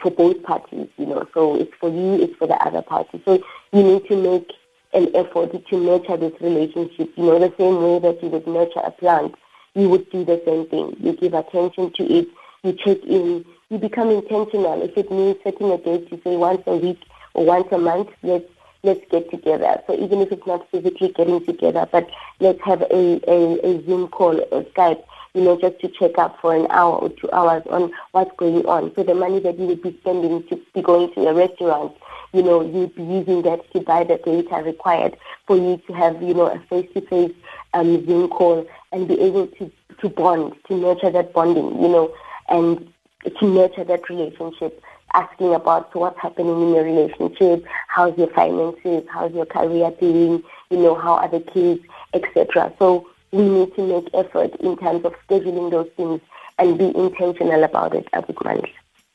for 0.00 0.10
both 0.10 0.42
parties, 0.42 0.88
you 0.98 1.06
know. 1.06 1.26
So 1.32 1.56
it's 1.56 1.72
for 1.80 1.88
you, 1.88 2.22
it's 2.22 2.36
for 2.36 2.46
the 2.46 2.62
other 2.62 2.82
party. 2.82 3.22
So 3.24 3.42
you 3.72 3.82
need 3.82 4.06
to 4.08 4.16
make 4.16 4.52
an 4.92 5.08
effort 5.14 5.52
to 5.68 5.76
nurture 5.76 6.16
this 6.18 6.38
relationship. 6.40 7.10
You 7.16 7.24
know, 7.24 7.38
the 7.38 7.52
same 7.58 7.82
way 7.82 7.98
that 8.00 8.22
you 8.22 8.28
would 8.28 8.46
nurture 8.46 8.80
a 8.80 8.90
plant, 8.90 9.34
you 9.74 9.88
would 9.88 10.10
do 10.10 10.24
the 10.24 10.40
same 10.44 10.66
thing. 10.68 10.96
You 11.00 11.12
give 11.14 11.34
attention 11.34 11.92
to 11.94 12.04
it. 12.04 12.28
You 12.62 12.72
check 12.72 12.98
in 13.04 13.44
you 13.70 13.78
become 13.78 14.10
intentional. 14.10 14.82
If 14.82 14.96
it 14.96 15.10
means 15.10 15.36
setting 15.44 15.70
a 15.70 15.78
date 15.78 16.08
to 16.10 16.20
say 16.22 16.36
once 16.36 16.62
a 16.66 16.76
week 16.76 17.00
or 17.34 17.44
once 17.44 17.68
a 17.72 17.78
month, 17.78 18.08
let's 18.22 18.46
let's 18.82 19.00
get 19.10 19.30
together. 19.30 19.82
So 19.86 19.94
even 19.94 20.20
if 20.20 20.30
it's 20.30 20.46
not 20.46 20.68
physically 20.70 21.12
getting 21.12 21.44
together, 21.44 21.88
but 21.90 22.08
let's 22.40 22.60
have 22.64 22.82
a, 22.82 23.20
a, 23.28 23.66
a 23.66 23.84
Zoom 23.84 24.08
call 24.08 24.40
or 24.52 24.62
Skype, 24.64 25.02
you 25.34 25.42
know, 25.42 25.58
just 25.60 25.80
to 25.80 25.88
check 25.88 26.16
up 26.16 26.40
for 26.40 26.54
an 26.54 26.68
hour 26.70 26.94
or 26.94 27.08
two 27.10 27.30
hours 27.32 27.64
on 27.70 27.92
what's 28.12 28.30
going 28.36 28.64
on. 28.66 28.94
So 28.94 29.02
the 29.02 29.14
money 29.14 29.40
that 29.40 29.58
you 29.58 29.66
would 29.66 29.82
be 29.82 29.96
spending 30.00 30.46
to 30.48 30.60
be 30.74 30.80
going 30.82 31.12
to 31.14 31.26
a 31.26 31.34
restaurant, 31.34 31.92
you 32.32 32.42
know, 32.42 32.62
you'd 32.62 32.94
be 32.94 33.02
using 33.02 33.42
that 33.42 33.70
to 33.72 33.80
buy 33.80 34.04
the 34.04 34.16
data 34.18 34.62
required 34.64 35.16
for 35.46 35.56
you 35.56 35.82
to 35.88 35.92
have, 35.92 36.22
you 36.22 36.34
know, 36.34 36.46
a 36.46 36.58
face-to-face 36.70 37.34
um, 37.74 38.06
Zoom 38.06 38.28
call 38.28 38.64
and 38.92 39.08
be 39.08 39.20
able 39.20 39.48
to, 39.48 39.70
to 40.00 40.08
bond, 40.08 40.54
to 40.68 40.74
nurture 40.76 41.10
that 41.10 41.32
bonding, 41.32 41.82
you 41.82 41.88
know, 41.88 42.14
and 42.48 42.92
to 43.24 43.46
nurture 43.46 43.84
that 43.84 44.08
relationship, 44.08 44.82
asking 45.14 45.54
about 45.54 45.94
what's 45.94 46.18
happening 46.20 46.62
in 46.62 46.74
your 46.74 46.84
relationship, 46.84 47.64
how's 47.88 48.16
your 48.18 48.28
finances, 48.28 49.04
how's 49.10 49.32
your 49.32 49.46
career 49.46 49.90
doing, 50.00 50.42
you 50.70 50.78
know, 50.78 50.94
how 50.94 51.14
are 51.14 51.28
the 51.28 51.40
kids, 51.40 51.82
etc. 52.14 52.72
So 52.78 53.08
we 53.32 53.42
need 53.42 53.74
to 53.76 53.86
make 53.86 54.08
effort 54.14 54.54
in 54.60 54.76
terms 54.76 55.04
of 55.04 55.14
scheduling 55.28 55.70
those 55.70 55.88
things 55.96 56.20
and 56.58 56.78
be 56.78 56.86
intentional 56.96 57.64
about 57.64 57.94
it 57.94 58.08
every 58.12 58.34
month. 58.44 58.64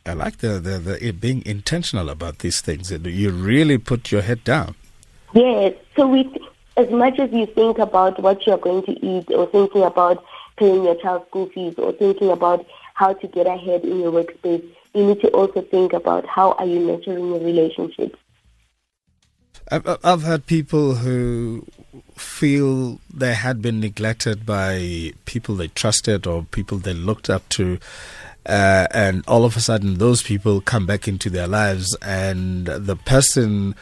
I 0.06 0.14
like 0.14 0.38
the, 0.38 0.60
the, 0.60 0.80
the 0.80 1.12
being 1.12 1.44
intentional 1.46 2.10
about 2.10 2.40
these 2.40 2.62
things. 2.62 2.92
You 2.92 3.32
really 3.32 3.78
put 3.78 4.12
your 4.12 4.22
head 4.22 4.44
down. 4.44 4.76
Yes. 5.34 5.76
So 5.96 6.08
we, 6.08 6.30
as 6.76 6.90
much 6.92 7.20
as 7.20 7.32
you 7.32 7.46
think 7.46 7.78
about 7.78 8.22
what 8.22 8.46
you're 8.46 8.58
going 8.58 8.84
to 8.84 9.06
eat 9.06 9.30
or 9.30 9.48
thinking 9.48 9.84
about 9.84 10.24
paying 10.58 10.84
your 10.84 10.96
child's 10.96 11.28
school 11.28 11.50
fees 11.50 11.76
or 11.78 11.94
thinking 11.94 12.30
about 12.30 12.66
how 12.94 13.14
to 13.14 13.28
get 13.28 13.48
ahead 13.48 13.84
in 13.84 14.00
your 14.00 14.12
workspace, 14.12 14.64
you 14.94 15.06
need 15.06 15.22
to 15.22 15.30
also 15.30 15.62
think 15.62 15.94
about 15.94 16.26
how 16.26 16.52
are 16.54 16.66
you 16.66 16.80
nurturing 16.80 17.28
your 17.28 17.40
relationships. 17.40 18.18
I've, 19.72 19.98
I've 20.04 20.24
had 20.24 20.46
people 20.46 20.96
who 20.96 21.66
feel 22.16 23.00
they 23.14 23.34
had 23.34 23.62
been 23.62 23.80
neglected 23.80 24.46
by 24.46 25.14
people 25.26 25.56
they 25.56 25.70
trusted 25.70 26.28
or 26.28 26.44
people 26.44 26.78
they 26.78 26.94
looked 26.94 27.30
up 27.30 27.48
to. 27.50 27.80
Uh, 28.46 28.88
and 28.92 29.24
all 29.28 29.46
of 29.46 29.56
a 29.56 29.62
sudden, 29.62 29.96
those 30.00 30.22
people 30.22 30.60
come 30.60 30.86
back 30.86 31.08
into 31.08 31.30
their 31.30 31.48
lives, 31.48 31.96
and 32.02 32.66
the 32.66 32.98
person 32.98 33.74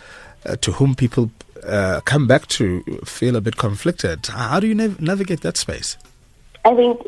uh, 0.45 0.55
to 0.57 0.73
whom 0.73 0.93
people 0.93 1.31
uh, 1.65 1.99
come 2.05 2.27
back 2.27 2.47
to 2.47 2.83
feel 3.03 3.35
a 3.35 3.41
bit 3.41 3.57
conflicted. 3.57 4.27
How 4.27 4.59
do 4.59 4.67
you 4.67 4.75
nav- 4.75 5.01
navigate 5.01 5.41
that 5.41 5.57
space? 5.57 5.97
I 6.63 6.75
think 6.75 7.01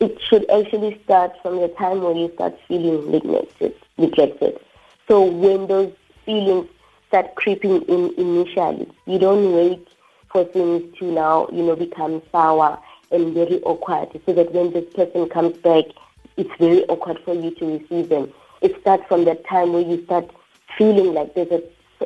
it 0.00 0.20
should 0.20 0.48
actually 0.50 1.00
start 1.04 1.32
from 1.42 1.60
the 1.60 1.68
time 1.68 2.02
when 2.02 2.16
you 2.16 2.30
start 2.34 2.58
feeling 2.68 3.10
neglected. 3.10 3.74
neglected. 3.96 4.60
So 5.08 5.24
when 5.24 5.66
those 5.66 5.92
feelings 6.24 6.68
start 7.08 7.34
creeping 7.34 7.82
in 7.82 8.12
initially, 8.16 8.88
you 9.06 9.18
don't 9.18 9.52
wait 9.52 9.88
for 10.30 10.44
things 10.44 10.96
to 10.98 11.04
now, 11.06 11.48
you 11.52 11.62
know, 11.62 11.74
become 11.74 12.22
sour 12.30 12.78
and 13.10 13.34
very 13.34 13.60
awkward 13.62 14.08
so 14.26 14.32
that 14.34 14.52
when 14.52 14.72
this 14.72 14.84
person 14.94 15.28
comes 15.28 15.56
back, 15.58 15.84
it's 16.36 16.50
very 16.58 16.84
awkward 16.84 17.18
for 17.24 17.34
you 17.34 17.50
to 17.52 17.78
receive 17.78 18.08
them. 18.08 18.32
It 18.60 18.78
starts 18.80 19.04
from 19.08 19.24
that 19.24 19.46
time 19.46 19.72
where 19.72 19.82
you 19.82 20.04
start 20.04 20.30
feeling 20.76 21.14
like 21.14 21.34
there's 21.34 21.50
a 21.50 21.62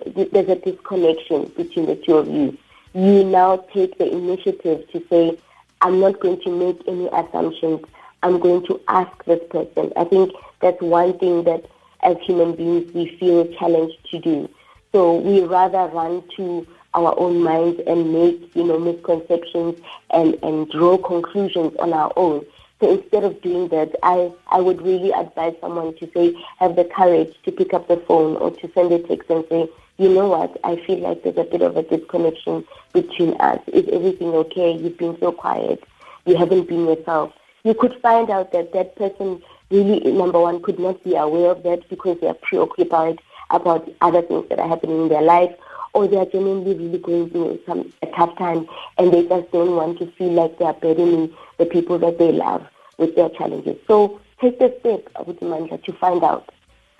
there's 0.06 0.48
a 0.48 0.56
disconnection 0.56 1.52
between 1.56 1.86
the 1.86 1.96
two 1.96 2.16
of 2.16 2.28
you. 2.28 2.56
You 2.94 3.24
now 3.24 3.58
take 3.74 3.98
the 3.98 4.10
initiative 4.10 4.88
to 4.90 5.02
say, 5.10 5.38
I'm 5.82 6.00
not 6.00 6.20
going 6.20 6.40
to 6.42 6.50
make 6.50 6.80
any 6.88 7.08
assumptions. 7.08 7.84
I'm 8.22 8.38
going 8.38 8.64
to 8.66 8.80
ask 8.88 9.24
this 9.24 9.40
person. 9.50 9.92
I 9.96 10.04
think 10.04 10.32
that's 10.60 10.80
one 10.80 11.18
thing 11.18 11.44
that 11.44 11.64
as 12.02 12.16
human 12.22 12.54
beings 12.54 12.92
we 12.94 13.16
feel 13.18 13.46
challenged 13.54 13.98
to 14.10 14.18
do. 14.18 14.48
So 14.92 15.16
we 15.18 15.42
rather 15.42 15.86
run 15.92 16.22
to 16.36 16.66
our 16.94 17.18
own 17.18 17.42
minds 17.42 17.80
and 17.86 18.12
make, 18.12 18.54
you 18.54 18.64
know, 18.64 18.78
misconceptions 18.78 19.80
and, 20.10 20.38
and 20.42 20.70
draw 20.70 20.98
conclusions 20.98 21.74
on 21.78 21.92
our 21.92 22.12
own. 22.16 22.44
So 22.80 22.92
instead 22.92 23.24
of 23.24 23.40
doing 23.42 23.68
that, 23.68 23.94
I, 24.02 24.32
I 24.48 24.60
would 24.60 24.82
really 24.82 25.12
advise 25.12 25.54
someone 25.60 25.94
to 25.96 26.10
say, 26.12 26.36
have 26.58 26.76
the 26.76 26.84
courage 26.84 27.34
to 27.44 27.52
pick 27.52 27.72
up 27.72 27.88
the 27.88 27.96
phone 27.96 28.36
or 28.36 28.50
to 28.50 28.70
send 28.72 28.92
a 28.92 28.98
text 28.98 29.30
and 29.30 29.44
say, 29.48 29.68
you 29.98 30.08
know 30.08 30.28
what, 30.28 30.58
I 30.64 30.76
feel 30.84 30.98
like 30.98 31.22
there's 31.22 31.36
a 31.36 31.44
bit 31.44 31.62
of 31.62 31.76
a 31.76 31.82
disconnection 31.82 32.64
between 32.92 33.34
us. 33.40 33.60
Is 33.68 33.88
everything 33.92 34.28
okay? 34.28 34.72
You've 34.72 34.98
been 34.98 35.18
so 35.20 35.32
quiet. 35.32 35.82
You 36.26 36.36
haven't 36.36 36.68
been 36.68 36.86
yourself. 36.86 37.32
You 37.64 37.74
could 37.74 37.94
find 38.00 38.30
out 38.30 38.52
that 38.52 38.72
that 38.72 38.96
person 38.96 39.42
really, 39.70 40.12
number 40.12 40.40
one, 40.40 40.62
could 40.62 40.78
not 40.78 41.02
be 41.02 41.14
aware 41.14 41.50
of 41.50 41.62
that 41.62 41.88
because 41.88 42.18
they 42.20 42.26
are 42.28 42.34
preoccupied 42.34 43.20
about 43.50 43.88
other 44.00 44.22
things 44.22 44.48
that 44.48 44.58
are 44.58 44.68
happening 44.68 45.02
in 45.02 45.08
their 45.08 45.22
life 45.22 45.54
or 45.94 46.08
they 46.08 46.16
are 46.16 46.26
genuinely 46.26 46.74
really 46.74 46.98
going 46.98 47.28
through 47.30 47.60
some 47.66 47.92
a 48.02 48.06
tough 48.06 48.36
time 48.38 48.66
and 48.98 49.12
they 49.12 49.26
just 49.26 49.50
don't 49.52 49.76
want 49.76 49.98
to 49.98 50.06
feel 50.12 50.32
like 50.32 50.58
they 50.58 50.64
are 50.64 50.74
burdening 50.74 51.34
the 51.58 51.66
people 51.66 51.98
that 51.98 52.18
they 52.18 52.32
love 52.32 52.66
with 52.98 53.14
their 53.14 53.28
challenges. 53.30 53.76
So 53.86 54.20
take 54.40 54.58
the 54.58 54.74
step, 54.80 55.26
with 55.26 55.40
Mandla, 55.40 55.82
to 55.84 55.92
find 55.92 56.22
out 56.24 56.50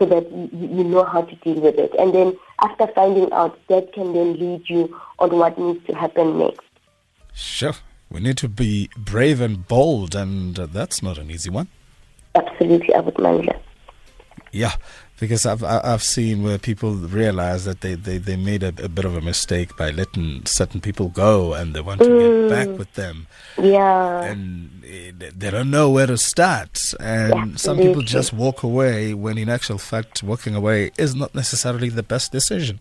so 0.02 0.06
that 0.06 0.28
you, 0.32 0.82
know 0.82 1.04
how 1.04 1.23
to 1.23 1.37
deal 1.37 1.61
with 1.61 1.78
it. 1.78 1.94
And 1.97 2.12
then 2.12 2.37
after 2.61 2.88
finding 2.88 3.32
out, 3.32 3.56
that 3.68 3.92
can 3.92 4.12
then 4.12 4.35
lead 4.35 4.68
you 4.68 4.99
on 5.21 5.37
what 5.37 5.56
needs 5.56 5.87
to 5.87 5.94
happen 5.94 6.38
next. 6.38 6.66
Sure. 7.32 7.75
We 8.11 8.18
need 8.21 8.37
to 8.38 8.49
be 8.49 8.90
brave 8.97 9.40
and 9.40 9.66
bold, 9.66 10.16
and 10.16 10.59
uh, 10.59 10.66
that's 10.66 11.02
not 11.02 11.18
an 11.18 11.30
easy 11.30 11.50
one. 11.50 11.68
Absolutely, 12.35 12.92
Abu 12.94 13.12
Mandla. 13.12 13.59
Yeah, 14.50 14.73
because 15.22 15.46
I've 15.46 15.62
I've 15.62 16.02
seen 16.02 16.42
where 16.42 16.58
people 16.58 16.94
realize 16.94 17.64
that 17.64 17.80
they, 17.80 17.94
they, 17.94 18.18
they 18.18 18.34
made 18.34 18.64
a, 18.64 18.74
a 18.82 18.88
bit 18.88 19.04
of 19.04 19.16
a 19.16 19.20
mistake 19.20 19.76
by 19.76 19.90
letting 19.90 20.44
certain 20.46 20.80
people 20.80 21.10
go, 21.10 21.54
and 21.54 21.74
they 21.74 21.80
want 21.80 22.00
to 22.00 22.08
mm. 22.08 22.48
get 22.48 22.50
back 22.50 22.76
with 22.76 22.92
them. 22.94 23.28
Yeah, 23.56 24.24
and 24.24 24.82
they 24.82 25.50
don't 25.50 25.70
know 25.70 25.90
where 25.90 26.08
to 26.08 26.18
start, 26.18 26.92
and 26.98 27.52
yeah, 27.52 27.56
some 27.56 27.76
people 27.78 28.02
just 28.02 28.32
walk 28.32 28.64
away. 28.64 29.14
When 29.14 29.38
in 29.38 29.48
actual 29.48 29.78
fact, 29.78 30.24
walking 30.24 30.56
away 30.56 30.90
is 30.98 31.14
not 31.14 31.36
necessarily 31.36 31.88
the 31.88 32.02
best 32.02 32.32
decision. 32.32 32.80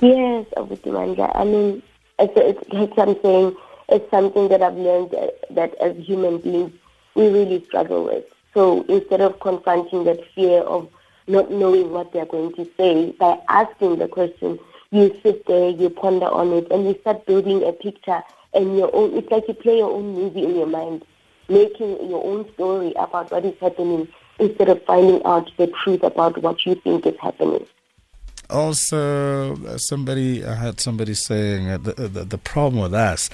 Yes, 0.00 0.46
Abuti 0.56 0.90
Mandla. 0.94 1.34
I 1.34 1.42
mean, 1.42 1.82
it's, 2.20 2.32
it's, 2.36 2.64
it's 2.70 2.94
something. 2.94 3.56
It's 3.88 4.08
something 4.12 4.46
that 4.50 4.62
I've 4.62 4.76
learned 4.76 5.10
that, 5.10 5.32
that 5.50 5.74
as 5.80 5.96
human 5.96 6.38
beings 6.38 6.72
we 7.16 7.26
really 7.26 7.64
struggle 7.64 8.04
with. 8.04 8.24
So 8.54 8.84
instead 8.88 9.20
of 9.20 9.40
confronting 9.40 10.04
that 10.04 10.20
fear 10.32 10.60
of 10.60 10.88
not 11.30 11.50
knowing 11.50 11.90
what 11.90 12.12
they're 12.12 12.26
going 12.26 12.54
to 12.54 12.68
say, 12.76 13.12
by 13.12 13.38
asking 13.48 13.98
the 13.98 14.08
question, 14.08 14.58
you 14.90 15.16
sit 15.22 15.46
there, 15.46 15.70
you 15.70 15.88
ponder 15.90 16.26
on 16.26 16.52
it, 16.52 16.70
and 16.70 16.84
you 16.86 16.98
start 17.00 17.24
building 17.26 17.62
a 17.62 17.72
picture 17.72 18.22
and 18.54 18.76
your 18.76 18.94
own. 18.94 19.16
It's 19.16 19.30
like 19.30 19.46
you 19.48 19.54
play 19.54 19.78
your 19.78 19.92
own 19.92 20.14
movie 20.14 20.44
in 20.44 20.56
your 20.56 20.66
mind, 20.66 21.04
making 21.48 22.08
your 22.10 22.24
own 22.24 22.52
story 22.54 22.92
about 22.96 23.30
what 23.30 23.44
is 23.44 23.58
happening 23.60 24.08
instead 24.38 24.68
of 24.68 24.82
finding 24.84 25.22
out 25.24 25.50
the 25.56 25.68
truth 25.82 26.02
about 26.02 26.42
what 26.42 26.64
you 26.66 26.74
think 26.74 27.06
is 27.06 27.16
happening 27.20 27.66
also 28.50 29.56
uh, 29.66 29.78
somebody 29.78 30.44
I 30.44 30.54
heard 30.54 30.80
somebody 30.80 31.14
saying 31.14 31.82
the, 31.82 31.92
the, 31.92 32.24
the 32.24 32.38
problem 32.38 32.82
with 32.82 32.94
us 32.94 33.30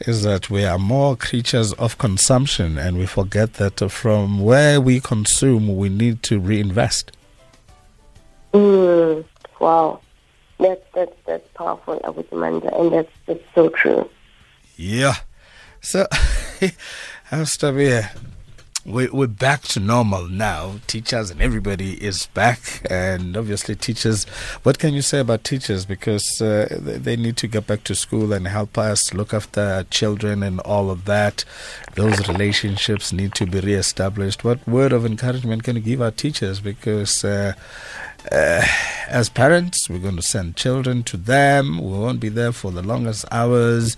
is 0.00 0.22
that 0.22 0.50
we 0.50 0.64
are 0.64 0.78
more 0.78 1.16
creatures 1.16 1.72
of 1.74 1.98
consumption 1.98 2.78
and 2.78 2.98
we 2.98 3.06
forget 3.06 3.54
that 3.54 3.90
from 3.90 4.40
where 4.40 4.80
we 4.80 5.00
consume 5.00 5.76
we 5.76 5.88
need 5.88 6.22
to 6.24 6.38
reinvest. 6.38 7.12
Mm, 8.52 9.24
wow, 9.60 10.00
that's 10.58 10.82
that's 10.94 11.16
that's 11.26 11.48
powerful, 11.54 12.00
Abu 12.04 12.24
Amanda, 12.32 12.74
and 12.76 12.92
that's 12.92 13.12
that's 13.26 13.44
so 13.54 13.68
true. 13.68 14.08
Yeah. 14.76 15.14
So, 15.80 16.06
how's 17.24 17.56
Tabia? 17.56 18.10
we, 18.84 19.08
we're 19.08 19.26
back 19.26 19.62
to 19.62 19.80
normal 19.80 20.26
now. 20.26 20.76
Teachers 20.86 21.30
and 21.30 21.40
everybody 21.42 22.02
is 22.02 22.26
back, 22.26 22.82
and 22.90 23.36
obviously, 23.36 23.76
teachers. 23.76 24.24
What 24.62 24.78
can 24.78 24.94
you 24.94 25.02
say 25.02 25.20
about 25.20 25.44
teachers? 25.44 25.84
Because 25.84 26.40
uh, 26.40 26.78
they 26.80 27.16
need 27.16 27.36
to 27.38 27.46
get 27.46 27.66
back 27.66 27.84
to 27.84 27.94
school 27.94 28.32
and 28.32 28.48
help 28.48 28.78
us 28.78 29.12
look 29.12 29.34
after 29.34 29.84
children 29.90 30.42
and 30.42 30.60
all 30.60 30.90
of 30.90 31.04
that. 31.04 31.44
Those 31.94 32.26
relationships 32.28 33.12
need 33.12 33.34
to 33.34 33.46
be 33.46 33.60
reestablished. 33.60 34.44
What 34.44 34.66
word 34.66 34.92
of 34.92 35.04
encouragement 35.04 35.64
can 35.64 35.76
you 35.76 35.82
give 35.82 36.00
our 36.00 36.10
teachers? 36.10 36.60
Because 36.60 37.22
uh, 37.24 37.54
uh, 38.30 38.62
as 39.08 39.28
parents, 39.28 39.88
we're 39.88 39.98
going 39.98 40.16
to 40.16 40.22
send 40.22 40.56
children 40.56 41.02
to 41.04 41.16
them. 41.16 41.78
We 41.78 41.98
won't 41.98 42.20
be 42.20 42.28
there 42.28 42.52
for 42.52 42.70
the 42.70 42.82
longest 42.82 43.24
hours. 43.30 43.96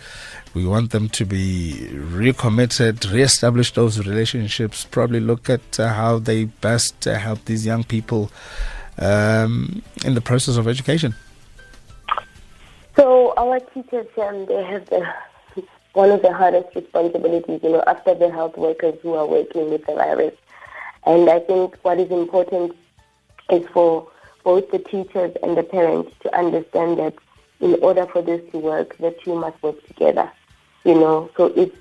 We 0.55 0.67
want 0.67 0.91
them 0.91 1.09
to 1.11 1.25
be 1.25 1.89
recommitted, 1.93 3.07
reestablish 3.07 3.73
those 3.73 3.99
relationships, 3.99 4.87
probably 4.91 5.21
look 5.21 5.49
at 5.51 5.81
uh, 5.81 5.93
how 5.93 6.19
they 6.19 6.45
best 6.45 7.07
uh, 7.07 7.19
help 7.19 7.45
these 7.47 7.65
young 7.67 7.85
people 7.85 8.31
um, 8.99 9.83
in 10.05 10.15
the 10.15 10.21
process 10.21 10.57
of 10.57 10.69
education. 10.69 11.15
So, 12.97 13.33
our 13.37 13.61
teachers, 13.61 14.07
um, 14.19 14.47
they 14.47 14.63
have 14.65 14.89
the 14.91 15.07
one 15.95 16.11
of 16.11 16.23
the 16.23 16.33
hardest 16.33 16.75
responsibilities, 16.75 17.61
you 17.63 17.71
know, 17.71 17.83
after 17.87 18.15
the 18.15 18.31
health 18.31 18.57
workers 18.57 18.95
who 19.03 19.15
are 19.15 19.27
working 19.27 19.71
with 19.71 19.85
the 19.87 19.95
virus. 19.95 20.35
And 21.05 21.29
I 21.29 21.41
think 21.41 21.77
what 21.83 21.99
is 21.99 22.11
important 22.11 22.75
is 23.51 23.67
for 23.73 24.09
both 24.45 24.71
the 24.71 24.79
teachers 24.79 25.35
and 25.43 25.57
the 25.57 25.63
parents 25.63 26.15
to 26.23 26.37
understand 26.37 26.99
that 26.99 27.15
in 27.61 27.75
order 27.83 28.07
for 28.07 28.23
this 28.23 28.43
to 28.51 28.59
work, 28.59 28.97
the 28.99 29.15
two 29.23 29.35
must 29.35 29.63
work 29.63 29.87
together. 29.87 30.31
You 30.85 30.95
know, 30.95 31.31
so 31.37 31.47
it's 31.57 31.77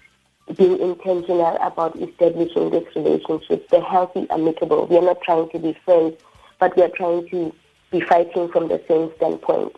being 0.56 0.80
intentional 0.80 1.58
about 1.62 1.95
establishing 1.95 2.69
this 2.69 2.86
relationship, 2.95 3.67
the 3.69 3.82
healthy, 3.82 4.28
amicable. 4.30 4.86
We 4.88 4.97
are 4.97 5.02
not 5.02 5.21
trying 5.21 5.50
to 5.50 5.60
be 5.60 5.78
friends, 5.86 6.17
but 6.60 6.76
we 6.76 6.84
are 6.84 6.89
trying 6.89 7.28
to 7.30 7.54
be 7.91 8.02
fighting 8.02 8.50
from 8.50 8.67
the 8.67 8.82
same 8.88 9.12
standpoint. 9.17 9.76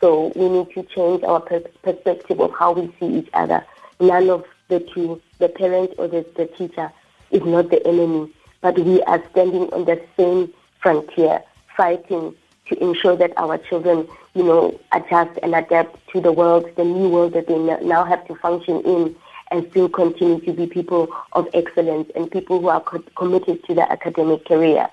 So 0.00 0.32
we 0.36 0.48
need 0.48 0.70
to 0.74 0.82
change 0.82 1.22
our 1.24 1.40
perspective 1.40 2.40
of 2.40 2.52
how 2.52 2.72
we 2.72 2.94
see 3.00 3.18
each 3.18 3.30
other. 3.32 3.64
None 3.98 4.28
of 4.28 4.44
the 4.68 4.80
two, 4.80 5.22
the 5.38 5.48
parent 5.48 5.92
or 5.96 6.08
the, 6.08 6.26
the 6.36 6.46
teacher, 6.46 6.92
is 7.30 7.42
not 7.42 7.70
the 7.70 7.84
enemy, 7.86 8.30
but 8.60 8.78
we 8.78 9.02
are 9.04 9.22
standing 9.30 9.72
on 9.72 9.84
the 9.84 10.00
same 10.16 10.52
frontier, 10.80 11.42
fighting 11.76 12.34
to 12.68 12.82
ensure 12.82 13.16
that 13.16 13.32
our 13.36 13.58
children, 13.58 14.06
you 14.34 14.42
know, 14.42 14.78
adjust 14.92 15.38
and 15.42 15.54
adapt 15.54 15.96
to 16.08 16.20
the 16.20 16.32
world, 16.32 16.68
the 16.76 16.84
new 16.84 17.08
world 17.08 17.32
that 17.34 17.46
they 17.46 17.58
now 17.58 18.04
have 18.04 18.26
to 18.26 18.34
function 18.36 18.80
in, 18.82 19.14
and 19.50 19.68
still 19.70 19.88
continue 19.88 20.40
to 20.40 20.52
be 20.52 20.66
people 20.66 21.08
of 21.32 21.46
excellence 21.54 22.10
and 22.16 22.30
people 22.30 22.60
who 22.60 22.68
are 22.68 22.80
co- 22.80 23.04
committed 23.16 23.62
to 23.64 23.74
their 23.74 23.90
academic 23.90 24.44
career. 24.44 24.88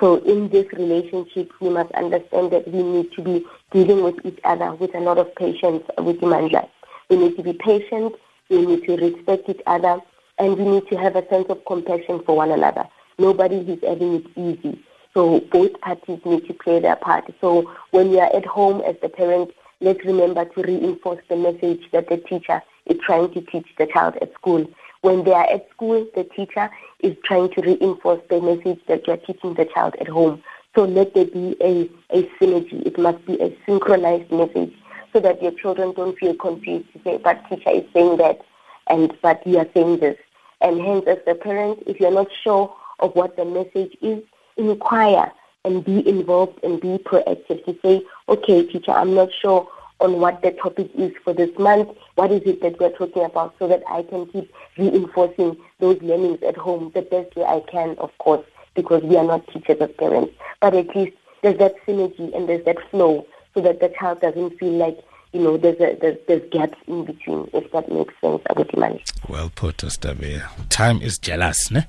So 0.00 0.16
in 0.24 0.48
this 0.50 0.70
relationship, 0.72 1.50
we 1.60 1.70
must 1.70 1.90
understand 1.92 2.50
that 2.50 2.68
we 2.68 2.82
need 2.82 3.12
to 3.12 3.22
be 3.22 3.46
dealing 3.70 4.02
with 4.02 4.16
each 4.24 4.38
other 4.44 4.74
with 4.74 4.94
a 4.94 5.00
lot 5.00 5.18
of 5.18 5.34
patience 5.36 5.84
with 5.98 6.20
Imandla. 6.20 6.68
We 7.08 7.16
need 7.16 7.36
to 7.36 7.42
be 7.42 7.54
patient, 7.54 8.14
we 8.50 8.66
need 8.66 8.84
to 8.84 8.96
respect 8.96 9.48
each 9.48 9.62
other, 9.66 10.00
and 10.38 10.58
we 10.58 10.64
need 10.64 10.88
to 10.88 10.96
have 10.96 11.16
a 11.16 11.26
sense 11.28 11.46
of 11.48 11.64
compassion 11.64 12.20
for 12.26 12.36
one 12.36 12.50
another. 12.50 12.86
Nobody 13.18 13.56
is 13.56 13.78
having 13.82 14.16
it 14.16 14.26
easy. 14.36 14.82
So 15.14 15.40
both 15.52 15.80
parties 15.80 16.18
need 16.24 16.46
to 16.48 16.54
play 16.54 16.80
their 16.80 16.96
part. 16.96 17.32
So 17.40 17.72
when 17.92 18.10
you 18.10 18.18
are 18.18 18.34
at 18.34 18.44
home 18.44 18.82
as 18.82 18.96
the 19.00 19.08
parent, 19.08 19.52
let's 19.80 20.04
remember 20.04 20.44
to 20.44 20.62
reinforce 20.62 21.22
the 21.28 21.36
message 21.36 21.88
that 21.92 22.08
the 22.08 22.16
teacher 22.16 22.62
is 22.86 22.98
trying 23.00 23.32
to 23.34 23.40
teach 23.40 23.68
the 23.78 23.86
child 23.86 24.16
at 24.20 24.34
school. 24.34 24.66
When 25.02 25.22
they 25.24 25.32
are 25.32 25.48
at 25.48 25.68
school, 25.70 26.06
the 26.14 26.24
teacher 26.24 26.68
is 27.00 27.16
trying 27.24 27.52
to 27.52 27.60
reinforce 27.60 28.22
the 28.28 28.40
message 28.40 28.80
that 28.88 29.06
you're 29.06 29.18
teaching 29.18 29.54
the 29.54 29.66
child 29.66 29.94
at 30.00 30.08
home. 30.08 30.42
So 30.74 30.84
let 30.84 31.14
there 31.14 31.26
be 31.26 31.56
a, 31.60 31.88
a 32.10 32.28
synergy. 32.40 32.84
It 32.84 32.98
must 32.98 33.24
be 33.24 33.40
a 33.40 33.56
synchronized 33.64 34.32
message 34.32 34.74
so 35.12 35.20
that 35.20 35.40
your 35.40 35.52
children 35.52 35.92
don't 35.92 36.18
feel 36.18 36.34
confused 36.34 36.92
to 36.92 37.00
say, 37.04 37.18
but 37.18 37.48
teacher 37.48 37.70
is 37.70 37.84
saying 37.92 38.16
that 38.16 38.40
and 38.88 39.16
but 39.22 39.46
you 39.46 39.58
are 39.58 39.68
saying 39.72 39.98
this. 40.00 40.18
And 40.60 40.80
hence 40.80 41.04
as 41.06 41.18
the 41.26 41.34
parent, 41.34 41.84
if 41.86 42.00
you're 42.00 42.10
not 42.10 42.28
sure 42.42 42.74
of 42.98 43.14
what 43.14 43.36
the 43.36 43.44
message 43.44 43.96
is, 44.02 44.22
inquire 44.56 45.32
and 45.64 45.84
be 45.84 46.06
involved 46.06 46.62
and 46.62 46.80
be 46.80 46.98
proactive 46.98 47.64
to 47.64 47.76
say, 47.82 48.02
okay, 48.28 48.64
teacher, 48.66 48.92
I'm 48.92 49.14
not 49.14 49.30
sure 49.32 49.68
on 50.00 50.20
what 50.20 50.42
the 50.42 50.50
topic 50.50 50.90
is 50.94 51.12
for 51.22 51.32
this 51.32 51.50
month. 51.58 51.88
What 52.16 52.30
is 52.30 52.42
it 52.44 52.60
that 52.62 52.78
we're 52.78 52.90
talking 52.90 53.24
about 53.24 53.54
so 53.58 53.68
that 53.68 53.82
I 53.88 54.02
can 54.02 54.26
keep 54.26 54.52
reinforcing 54.76 55.56
those 55.80 56.00
learnings 56.02 56.42
at 56.42 56.56
home 56.56 56.92
the 56.94 57.02
best 57.02 57.34
way 57.36 57.44
I 57.44 57.60
can, 57.70 57.96
of 57.98 58.16
course, 58.18 58.44
because 58.74 59.02
we 59.02 59.16
are 59.16 59.24
not 59.24 59.46
teachers 59.48 59.78
as 59.80 59.90
parents. 59.98 60.34
But 60.60 60.74
at 60.74 60.94
least 60.94 61.16
there's 61.42 61.58
that 61.58 61.74
synergy 61.86 62.34
and 62.36 62.48
there's 62.48 62.64
that 62.64 62.78
flow 62.90 63.26
so 63.54 63.60
that 63.60 63.80
the 63.80 63.88
child 63.98 64.20
doesn't 64.20 64.58
feel 64.58 64.72
like 64.72 64.98
you 65.34 65.40
know, 65.40 65.56
there's, 65.56 65.80
a, 65.80 65.98
there's, 66.00 66.16
there's 66.28 66.48
gaps 66.50 66.78
in 66.86 67.04
between, 67.04 67.50
if 67.52 67.70
that 67.72 67.90
makes 67.90 68.14
sense, 68.20 68.40
Abutimani. 68.44 69.02
Well 69.28 69.50
put, 69.54 69.78
Astabia. 69.78 70.48
Time 70.68 71.02
is 71.02 71.18
jealous, 71.18 71.72
ne? 71.72 71.86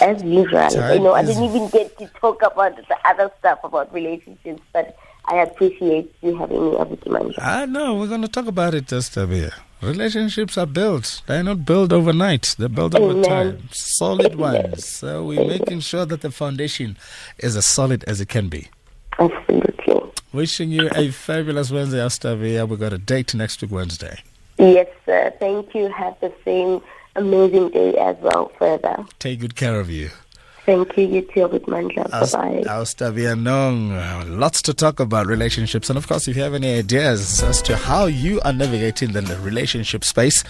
As 0.00 0.22
usual. 0.24 0.68
Time 0.70 0.94
you 0.94 1.04
know, 1.04 1.12
I 1.12 1.22
didn't 1.22 1.44
even 1.44 1.68
get 1.68 1.98
to 1.98 2.06
talk 2.18 2.40
about 2.42 2.76
the 2.76 2.96
other 3.04 3.30
stuff 3.38 3.58
about 3.62 3.92
relationships, 3.92 4.62
but 4.72 4.96
I 5.26 5.36
appreciate 5.36 6.14
you 6.22 6.34
having 6.38 6.70
me, 6.70 6.76
Abuti 6.76 7.34
Ah, 7.38 7.66
no, 7.68 7.94
we're 7.94 8.08
going 8.08 8.22
to 8.22 8.28
talk 8.28 8.46
about 8.46 8.72
it 8.72 8.88
just 8.88 9.14
a 9.18 9.26
bit. 9.26 9.52
Relationships 9.82 10.56
are 10.56 10.66
built. 10.66 11.20
They're 11.26 11.44
not 11.44 11.66
built 11.66 11.92
overnight. 11.92 12.56
They're 12.58 12.70
built 12.70 12.94
over 12.94 13.12
Amen. 13.12 13.22
time. 13.22 13.68
Solid 13.70 14.36
ones. 14.36 14.86
So 14.86 15.24
we're 15.24 15.46
making 15.46 15.80
sure 15.80 16.06
that 16.06 16.22
the 16.22 16.30
foundation 16.30 16.96
is 17.36 17.54
as 17.54 17.66
solid 17.66 18.02
as 18.04 18.20
it 18.22 18.28
can 18.28 18.48
be. 18.48 18.68
Absolutely. 19.18 19.67
Wishing 20.32 20.70
you 20.70 20.90
a 20.94 21.10
fabulous 21.10 21.70
Wednesday, 21.70 21.98
Astavia. 21.98 22.62
Uh, 22.62 22.66
we've 22.66 22.78
got 22.78 22.92
a 22.92 22.98
date 22.98 23.34
next 23.34 23.62
week, 23.62 23.70
Wednesday. 23.70 24.18
Yes, 24.58 24.88
sir. 25.06 25.32
Thank 25.38 25.74
you. 25.74 25.88
Have 25.88 26.20
the 26.20 26.32
same 26.44 26.82
amazing 27.16 27.70
day 27.70 27.96
as 27.96 28.16
well 28.18 28.52
further. 28.58 29.06
Take 29.18 29.40
good 29.40 29.56
care 29.56 29.80
of 29.80 29.88
you. 29.88 30.10
Thank 30.66 30.98
you. 30.98 31.06
You 31.06 31.22
too, 31.22 31.48
with 31.48 31.62
Mandla. 31.62 32.10
Bye-bye. 32.10 32.64
Lots 34.28 34.62
to 34.62 34.74
talk 34.74 35.00
about 35.00 35.26
relationships. 35.26 35.88
And 35.88 35.96
of 35.96 36.06
course, 36.06 36.28
if 36.28 36.36
you 36.36 36.42
have 36.42 36.52
any 36.52 36.74
ideas 36.78 37.42
as 37.42 37.62
to 37.62 37.76
how 37.76 38.04
you 38.04 38.38
are 38.42 38.52
navigating 38.52 39.12
the 39.12 39.22
relationship 39.40 40.04
space, 40.04 40.44